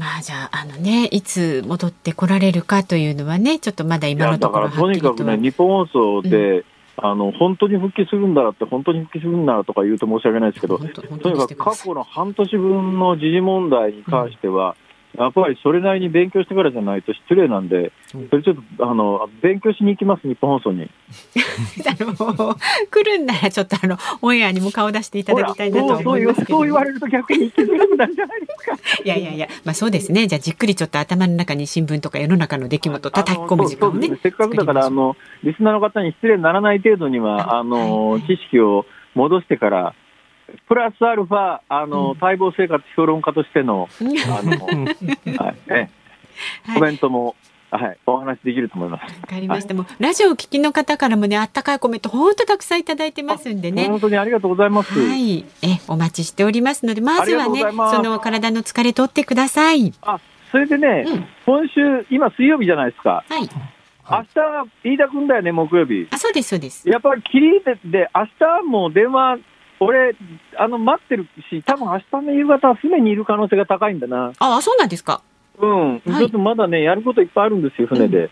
[0.00, 6.64] まあじゃああのねいつ戻ってこられるかというのはねちょっとまだ今のところだからとにかくね日本放送で、うん、
[6.96, 14.89] あの本当に復帰するんだらって本当に復帰するんだらとか言うと申し訳ないですけどとにかく過去の半年分の時事問題に関しては、うん
[15.24, 17.92] やっぱりそれなりに勉強してからじゃないと失礼なんで、
[18.30, 20.90] それちょっとあの勉強しに行きます、日本放送に。
[21.86, 22.56] あ の
[22.90, 29.02] 来るんなら、ちょっとあのオンエアにも顔出していただきたいなと思いますそう言われると逆に行きづらくなるじゃないですか。
[29.04, 30.26] いやいやいや、まあそうですね。
[30.26, 34.18] じゃあじっくりちょっと頭の中に新聞とか世の中の出来事を叩き込む時間をね。
[34.22, 39.94] せっかくだからあのリスナーの方に失礼にならない程度にはあの、知識を戻してから。
[40.68, 44.66] プラスアルファ、あの、待望生活評論家としての、あの、
[45.38, 45.90] はい、ね、
[46.74, 47.34] コメントも、
[47.70, 49.20] はい、お話できると思います。
[49.20, 49.74] わかりました。
[49.74, 53.86] もうラジオを聞きの方からもね、あったかいコメント、本当たくさんいただいてますんでね。
[53.86, 54.98] 本当にありがとうございます。
[54.98, 55.44] はい、え、
[55.88, 59.92] お待ちしておりますので、まずはね、その体の疲れ取ってください。
[60.02, 60.18] あ、
[60.50, 63.24] それでね、うん、今週、今水曜日じゃないですか。
[63.28, 63.48] はい。
[64.10, 64.22] 明
[64.82, 66.08] 日、飯田君だよね、木曜日。
[66.10, 66.88] あ、そうです、そうです。
[66.88, 68.26] やっぱり、切りで、で、明
[68.62, 69.38] 日も電話
[69.80, 70.14] 俺、
[70.56, 74.32] あの待ってるし、多分明日の夕方、船にいる可能性が高いんだな。
[74.38, 75.22] ああ、そうなんですか。
[75.58, 78.30] うん、ちょっとまだね、やることいっぱいあるんですよ、船で。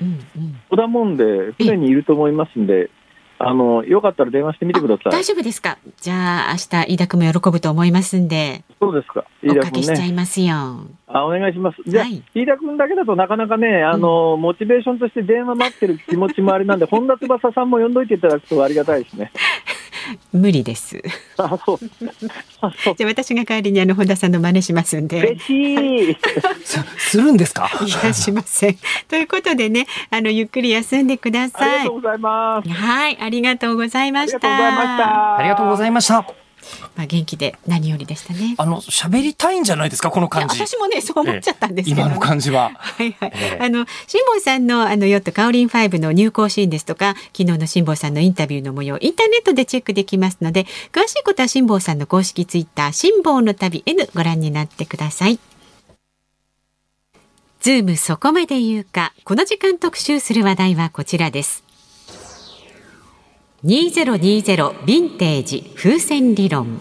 [0.70, 2.90] うだもんで、船にいると思いますんで、
[3.40, 5.12] あの、よかったら電話してみてください。
[5.12, 8.64] 大丈夫ですかじゃあ、明日、飯田君も喜ぶと思いますんで。
[8.80, 9.24] そうですか。
[9.42, 10.57] 飯田君、ね、おかけしちゃいますよ。
[11.07, 11.78] あ、お願いします。
[11.86, 19.30] じゃあ、はい、飯田君だけだとなかなかね、あの、うん、モチベーションとして電話待ってる気持ちもあれなんで、本田翼さんも呼んどいていただくとありがたいですね。
[20.32, 21.02] 無理です。
[21.36, 21.78] あ、そう。
[21.78, 25.38] じゃあ私が代わりにあの本田さんの真似しますんで。
[26.98, 27.70] するんですか？
[27.84, 28.78] いやしません。
[29.09, 31.80] ということでね、あのゆっくり休んでください。
[31.80, 32.68] ありがとうございます。
[32.68, 35.36] はい、ありがとうございました。
[35.36, 36.22] ありがとうございました。
[36.22, 36.38] ま
[36.97, 38.55] あ元気で何よりでしたね。
[38.59, 40.11] あの喋りたいんじゃないですか？
[40.11, 40.57] この感じ。
[40.57, 42.71] 私もねそう思っちゃったんですけど、今の感じは。
[42.75, 43.33] はいはい。
[43.35, 55.39] えー、あの辛坊さんのあのヨットカオリンファイブの入港シーンですとか昨日の辛坊さんのインタビューの模様インターネットでチェックできますので詳しいことは辛坊さんの公式ツイッター辛坊の旅 N ご覧になってください。
[57.61, 61.64] ズームそこまで言うかこの時間特集する話題はこちらです。
[63.64, 66.80] 2020ヴィンテージ風船理論。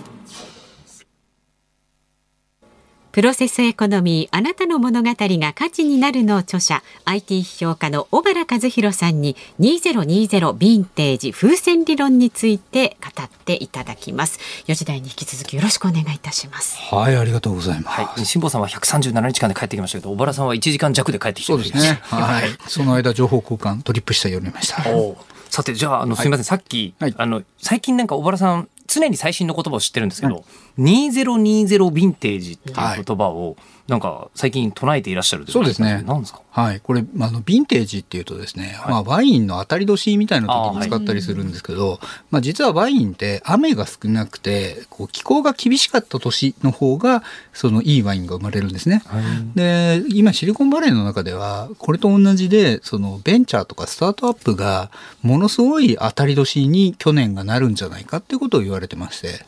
[3.11, 14.37] プロセスエコノミーあなたの物語が価値になるの著者 IT 批評家の小原和弘さんに2020ヴィンテージ風船理論について語っていただきます。
[14.67, 16.77] 4時台に引き続きよろしくお願いいたします。
[16.93, 21.99] はいありがとうございます、はい、辛坊さんは137日間で帰ってきましたけど小原さんは1時間弱で帰ってきてそうですね。
[22.03, 22.49] はい。
[22.67, 24.83] その間情報交換トリップしたようにました
[25.49, 30.43] さてじゃああのすみません、はい、さっき、はい、あの最近なんか小原さん常に最新の言葉を知ってるんですけど、はい、
[30.81, 33.57] 2020ヴィンテージっていう言葉を、
[33.87, 36.03] なんか最近唱えていらっしゃるそうですね。
[36.05, 36.41] 何ですか？
[36.51, 36.81] はい。
[36.81, 41.99] これ、あの、ヴィンテージっていうとですね、はい、まあ、ワインの当たり年みたいな時に使ったりするんですけど、はい、
[42.31, 47.23] まあ、実はワインって雨が少なくて、こう、気候が厳しかった年の方が、
[47.53, 49.03] その、いいワインが生まれるんですね。
[49.05, 49.23] はい、
[49.55, 54.89] で、今、シリコンバレーの中では、これと同じで、その、ベンチャーとかスタートアップが、
[55.21, 59.45] ものすごい当たり年に去年がなるんじゃないかっていうことを言われてまして。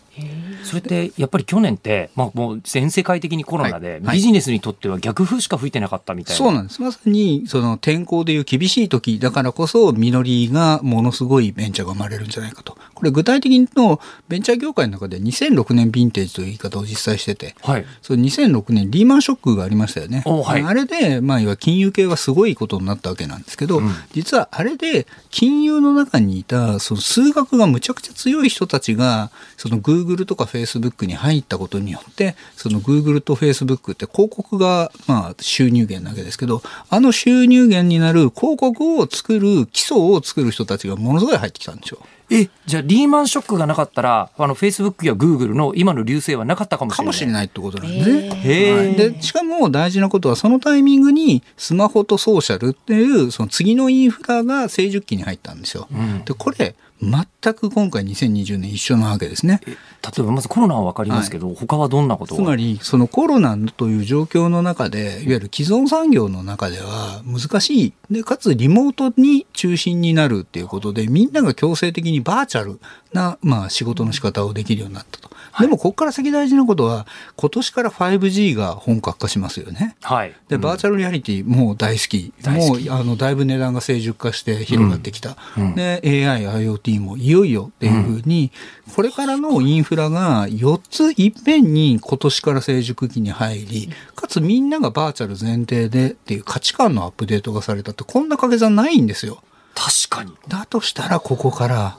[0.63, 6.81] それってやっぱり去年って、まあ、もう全世界的にコロナで、ビジネスにとっては逆風しか吹いてなかったみたいな、そうなんです。
[6.81, 12.77] まさにその天候でいう厳しい時だからこそ実りがものすごいベンチャーが生まれるんじゃないかと。
[12.99, 41.99] これ具体的のベンチャー業界の中で2006年ヴィンテージという言い方を実際してて、はい、その2006年リーマンショックがありましたよね、はい、あれで、まあ、いわ金融系はすごいことになったわけなんですけど、うん、実はあれで金融の中にいたその数学がむちゃくちゃ強い人たちがそのグーグルとかフェイスブックに入ったことによってそのグーグルとフェイスブックって広告がまあ収入源なわけですけどあの収入源になる広告を作る基礎を作る人たちがものすごい入ってきたんですよ。
[42.31, 47.05] え、じゃあリーマンショックがなかったら、あの、フェイスブックやグーグルの今の流星はなかったかもしれない。
[47.05, 48.09] かもしれないってことなんです
[48.47, 48.71] ね。
[48.71, 55.87] はい、で、しかも大事なことは、そのタイミングにスマホとソーシャルっていう、その次のインフラが成熟期に入ったんですよ。
[55.91, 59.61] うん、で、これ、全く今回2020年一緒なわけですね。
[59.65, 59.75] 例
[60.19, 72.79] えばまずコロナは分かりますけど、はい、他はどんなことつまりそのコロナという状況の中でいわゆる既存産業の中では難しいでかつリモートに中心になるっていうことでみんなが強制的にバーチャル
[73.13, 75.29] な、まあ、仕事の仕方をできるようになったと。
[75.59, 79.95] でも、ここから先大事なことは、今年から 5G が本格化しますよね。
[80.01, 80.33] はい。
[80.47, 82.33] で、バーチャルリアリティもう大好き。
[82.47, 85.37] もう、あの、だいぶ値段が成熟化して広がってきた。
[85.57, 88.51] うん、で、AI、IoT もいよいよっていうふうに、
[88.95, 99.43] これからのインフラが4ついっぺんに今年から成熟期に入り、かつみんながバーチャル前提でっていう価値観のアップデートがされたって、こんな掛け算ないんですよ。
[99.75, 100.33] 確かに。
[100.47, 101.97] だとしたら、ここから、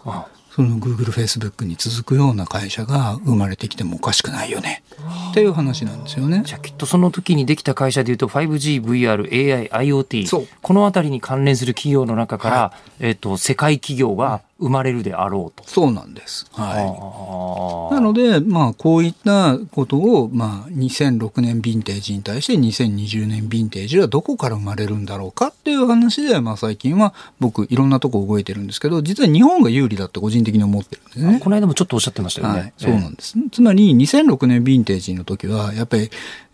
[0.61, 4.83] その Google、Facebook に続くような会社が生まれてきてもおかしくないよね。
[5.31, 6.43] っていう話なんですよね。
[6.45, 15.69] じゃあきっとその時にできた会社でいうと 5G、VR、AI、IoT この辺りに関連する企業の中から、はい、えっ、と世界企業が生まれるであろうと。
[15.69, 16.47] そうなんです。
[16.53, 17.95] はい。
[17.95, 31.41] なので、まあ、こういったことを、まあ、2006年ヴィンテージに対して2020年ヴィンテージはどこから生まれるんだろうかっていう話で、まあ、最近は僕、いろんなとこ動いてるんですけど、実は日本が有利だって個人的に思ってるんですね。
[31.43, 32.61] この間もちょっとおっしゃってましたよね。
[32.61, 33.39] はい、そうなんです。
[33.51, 36.11] つまり、2006年ヴィンテージの時は、やっぱり、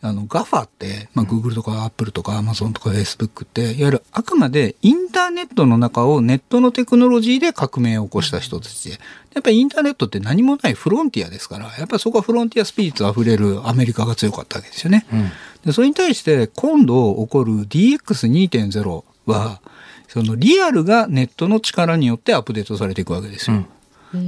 [0.08, 8.90] あの、GAFA って、まあ、Google とか Apple とか Amazon とか Facebook って、いわゆるあくまでインターネットの中をネットのテクノロジーで革命を起こした人たち。
[8.90, 8.98] で、
[9.34, 15.06] やっぱりインターネットって何もないフロンティアですから、やっぱりそこはフロンティアスピリッツ溢れるアメリカが強かったわけですよね。
[15.12, 15.30] うん、
[15.64, 19.60] でそれに対して今度起こる DX2.0 は、
[20.08, 23.56] そのリアルがネットの力によってアップデートされていくわけですよ。
[23.56, 23.66] うん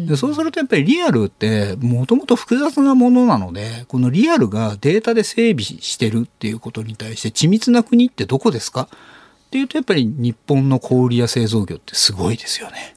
[0.07, 8.89] でそうするとやっぱりリアルってもともと複雑なものなのでこのリアルがデータで整備してるっていうことに対して緻密な国ってどこですか
[9.49, 12.95] っていうとやっぱり日本の小売や製造業ってすごいですよね。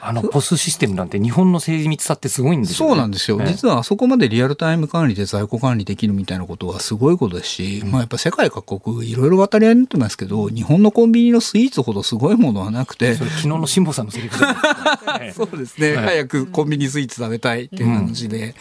[0.00, 13.14] あのポスシステムなんて日本の精密さってすごいんですよ、ね、そうなんですよ、実はあそこまでリアルタイム管理で在庫管理できるみたいなことはすごいことですし、うん、まあやっぱ世界各国いろいろ渡り合いになってますけど、日本のコンビニのスイーツほどすごいものはなくて。
[13.14, 14.38] それ昨日の辛坊さんのセリフ
[15.34, 18.54] そうですね、はい、早くコンビニスイーツ食べたいっていう話で。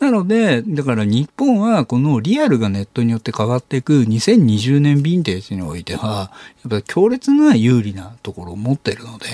[0.00, 6.30] うん、なので、だから日本はこのリアルがネットによって変わっていく2020年ヴィンテージにおいては、
[6.62, 9.26] やっぱり強烈な有利なところを持っているので、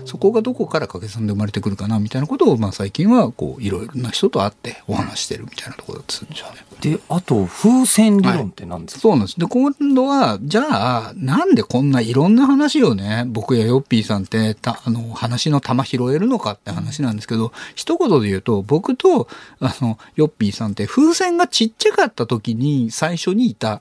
[0.00, 6.64] うん、そこがどこから掛け算で生まれてくるかかなみたいなことを、まあ、最近はこういろいろな人と会ってお話してるみたいなところだったんでしょうね。
[6.80, 19.28] であと風船理論って何ですか、はい、そうなんですで今度はじゃあなんでこんないろんな話をね僕やヨッピーさんってたあの話の玉拾えるのかって話なんですけど一言で言うと僕と
[19.60, 23.80] あのヨッピーさんって風船がちっちゃかった時に最初にいた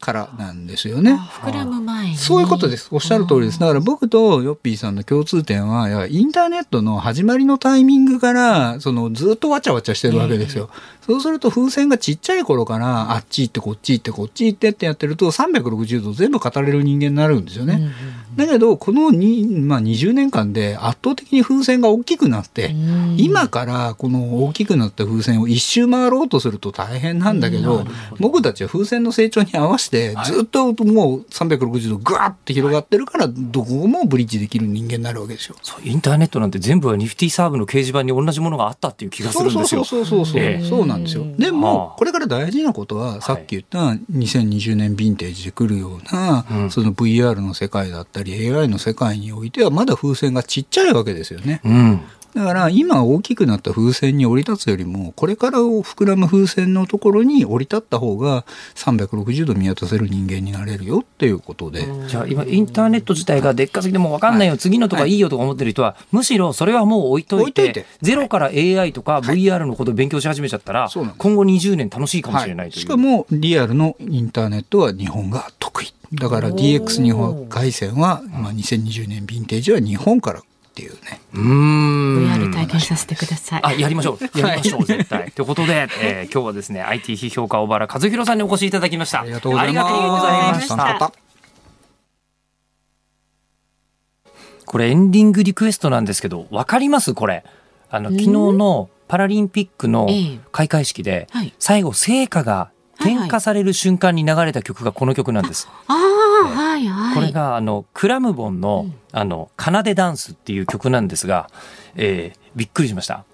[0.00, 1.12] からなんですよね。
[1.12, 2.88] 膨らむ前そういうことです。
[2.90, 3.60] おっしゃる通りです。
[3.60, 10.70] だから僕とヨッピーさんの共通点は、インターネットの始まりのタイミングから、そのずっとわちゃわちゃしてるわけですよ。
[11.10, 17.74] そうすると風船がちっちゃい頃からあっち行ってこっち行ってこっち行ってってやってると360度全部語れる人間になるんですよね。
[17.74, 27.90] うんうんうん、だけどこのに、まあ、20年間で圧倒的に風船が大きくなって、うん、今からこの大きくなった風船を一周回ろうとすると大変なんだけど、うん、ど
[28.20, 29.89] 僕たちは風船の成長に合わせて
[30.24, 35.56] ずっともう360度ぐわって広がってるからどこもブリッジできる人間になるわけですよ。
[35.82, 39.84] インターネットなんて全部はニフティサーブの掲示板に同じものがあったっていう気がするんですよ。
[39.84, 41.24] そうそうそうそうそう、えー、そうなんですよ。
[41.38, 43.78] でも、これから大事なことは、さっき言った
[44.12, 51.60] 2020年ヴィンテージで来るような、その VR の世界だったり、AI の世界においては、まだ風船がちっちゃいわけですよね。
[51.64, 52.00] うん
[52.34, 58.44] だから今大きくなった風船に降り立つよりもこれからを膨らむ風船のところに降り立った方が
[58.76, 61.86] 360度見渡せる人間になれるよっていうことで。
[62.06, 75.92] じゃあ今インターネット自体がでっかすぎても分かんないよ、はい、次のとかいいよとか思ってる人は、はい、むしろそれはもう置いといてゼロから AI とか VR のことを勉強し始めちゃったら、はい、今後20年楽しいかもしれないという、しかもリアルのインターネットは日本が得意。
[76.12, 81.20] だから DX 日本回線は、まあ、2020年ヴィンテージは日本からっていうね。
[81.34, 82.26] うん。
[82.26, 83.60] VR 体験させてください。
[83.64, 84.38] あ、やりましょう。
[84.38, 85.32] やりましょう、絶対。
[85.34, 89.20] ということで、えー、今日はですね、IT 批評家小原和弘さんにお越しいただきました。
[89.22, 91.12] ありがとうございました。
[94.66, 97.14] これエンディングリクエストなんですけど、わかります？
[97.14, 97.44] これ。
[97.90, 100.08] あの、昨日のパラリンピックの
[100.52, 101.26] 開会式で、
[101.58, 102.70] 最後、聖火が
[103.02, 105.66] 点火される瞬間に流れた曲がこの曲なんです。
[105.88, 105.96] ああ、
[106.44, 107.14] はいはい。
[107.14, 111.48] これがあのクラムボンの、あの奏でダンスっていう曲なんですが、
[111.96, 113.24] えー、びっくりしました。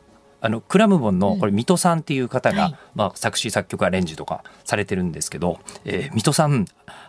[0.40, 6.66] あのクラムボンのこれ水戸さんっていう方が、まあ、作詞作曲アレンジとかされてるんですけど、えー、水戸さん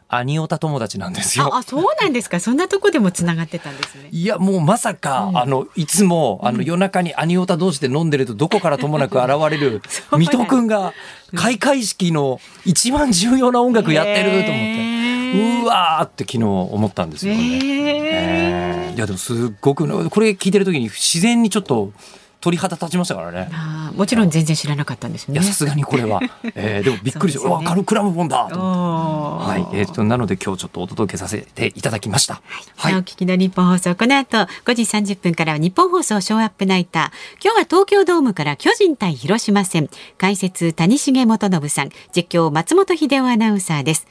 [0.09, 1.53] アニオタ友達なんですよ。
[1.53, 2.39] あ、そうなんですか。
[2.39, 4.07] そんなとこでもつながってたんですね。
[4.11, 9.81] いや、もうまさか、うん、あの、いつも、あの、夜中にアニオタ同士で飲んでると、どこからともなく現れる、
[10.17, 10.93] 水戸くんが、
[11.35, 14.96] 開会式の一番重要な音楽やってると思って、
[15.63, 17.39] うわーって昨日思ったんですよね。
[17.39, 21.91] えー、いや、でもすっごく、これ聞いてる時に自然にちょっと、
[22.39, 23.49] 鳥肌立ちましたからね。
[23.95, 25.41] もちろん全然知らなかったんですね。
[25.41, 26.21] さすがにこれは、
[26.55, 32.41] えー、でもびっくりして、わ、ね、カルクラムボンだはい、えっ、ー、となので今日ちょっとお届けさせていただきました。
[32.75, 32.95] はい。
[32.95, 37.03] お聞きの日本放送この後5時30分からは日本放送ショーアップナイター。
[37.43, 39.89] 今日は東京ドームから巨人対広島戦。
[40.17, 44.07] 解説谷重元信さん、実況松本秀夫アナウンサーです。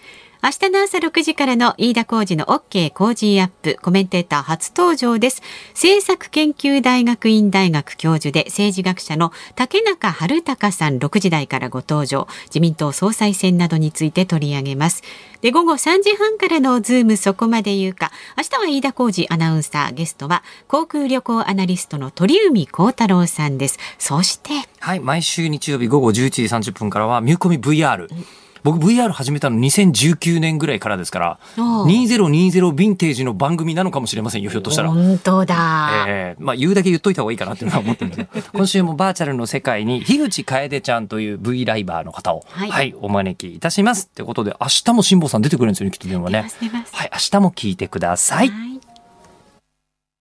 [0.46, 5.42] 明日の朝6時からの飯田浩二の OK 工事アップコメンテーター初登場です。
[5.70, 12.28] 政策研究大学院大学教授で政治学者の竹中治堅さん6時台からご登場。
[12.44, 15.02] 自民党総裁選などについて取り上げます。
[15.40, 18.12] で午後3時半からのズームそこまで言うか。
[18.38, 23.80] 明日は飯田浩二アナウンサーゲストは航空旅行アナリストの鳥海高太郎さんです。
[23.98, 34.90] そしてはい毎週日曜日午後11時30分からはミューコミ VR、うん僕 VR 始めたの2019年ぐらいからですから2020ヴィンテージの番組なのかもしれませんよひょっとしたら。
[34.90, 38.46] 本当だ、えー、まあ言うだけ言っといた方がいいかなっていうのは思ってるんですけど。
[38.54, 44.08] 今週もバーチャルの世界に樋口楓ちゃんという V ライバーの方を、はい、はい、お招きいたします。
[44.10, 46.50] ってことで明日も辛坊さん出てくるんですよねきっと電話ね。
[46.90, 48.50] はい明日も聞いてください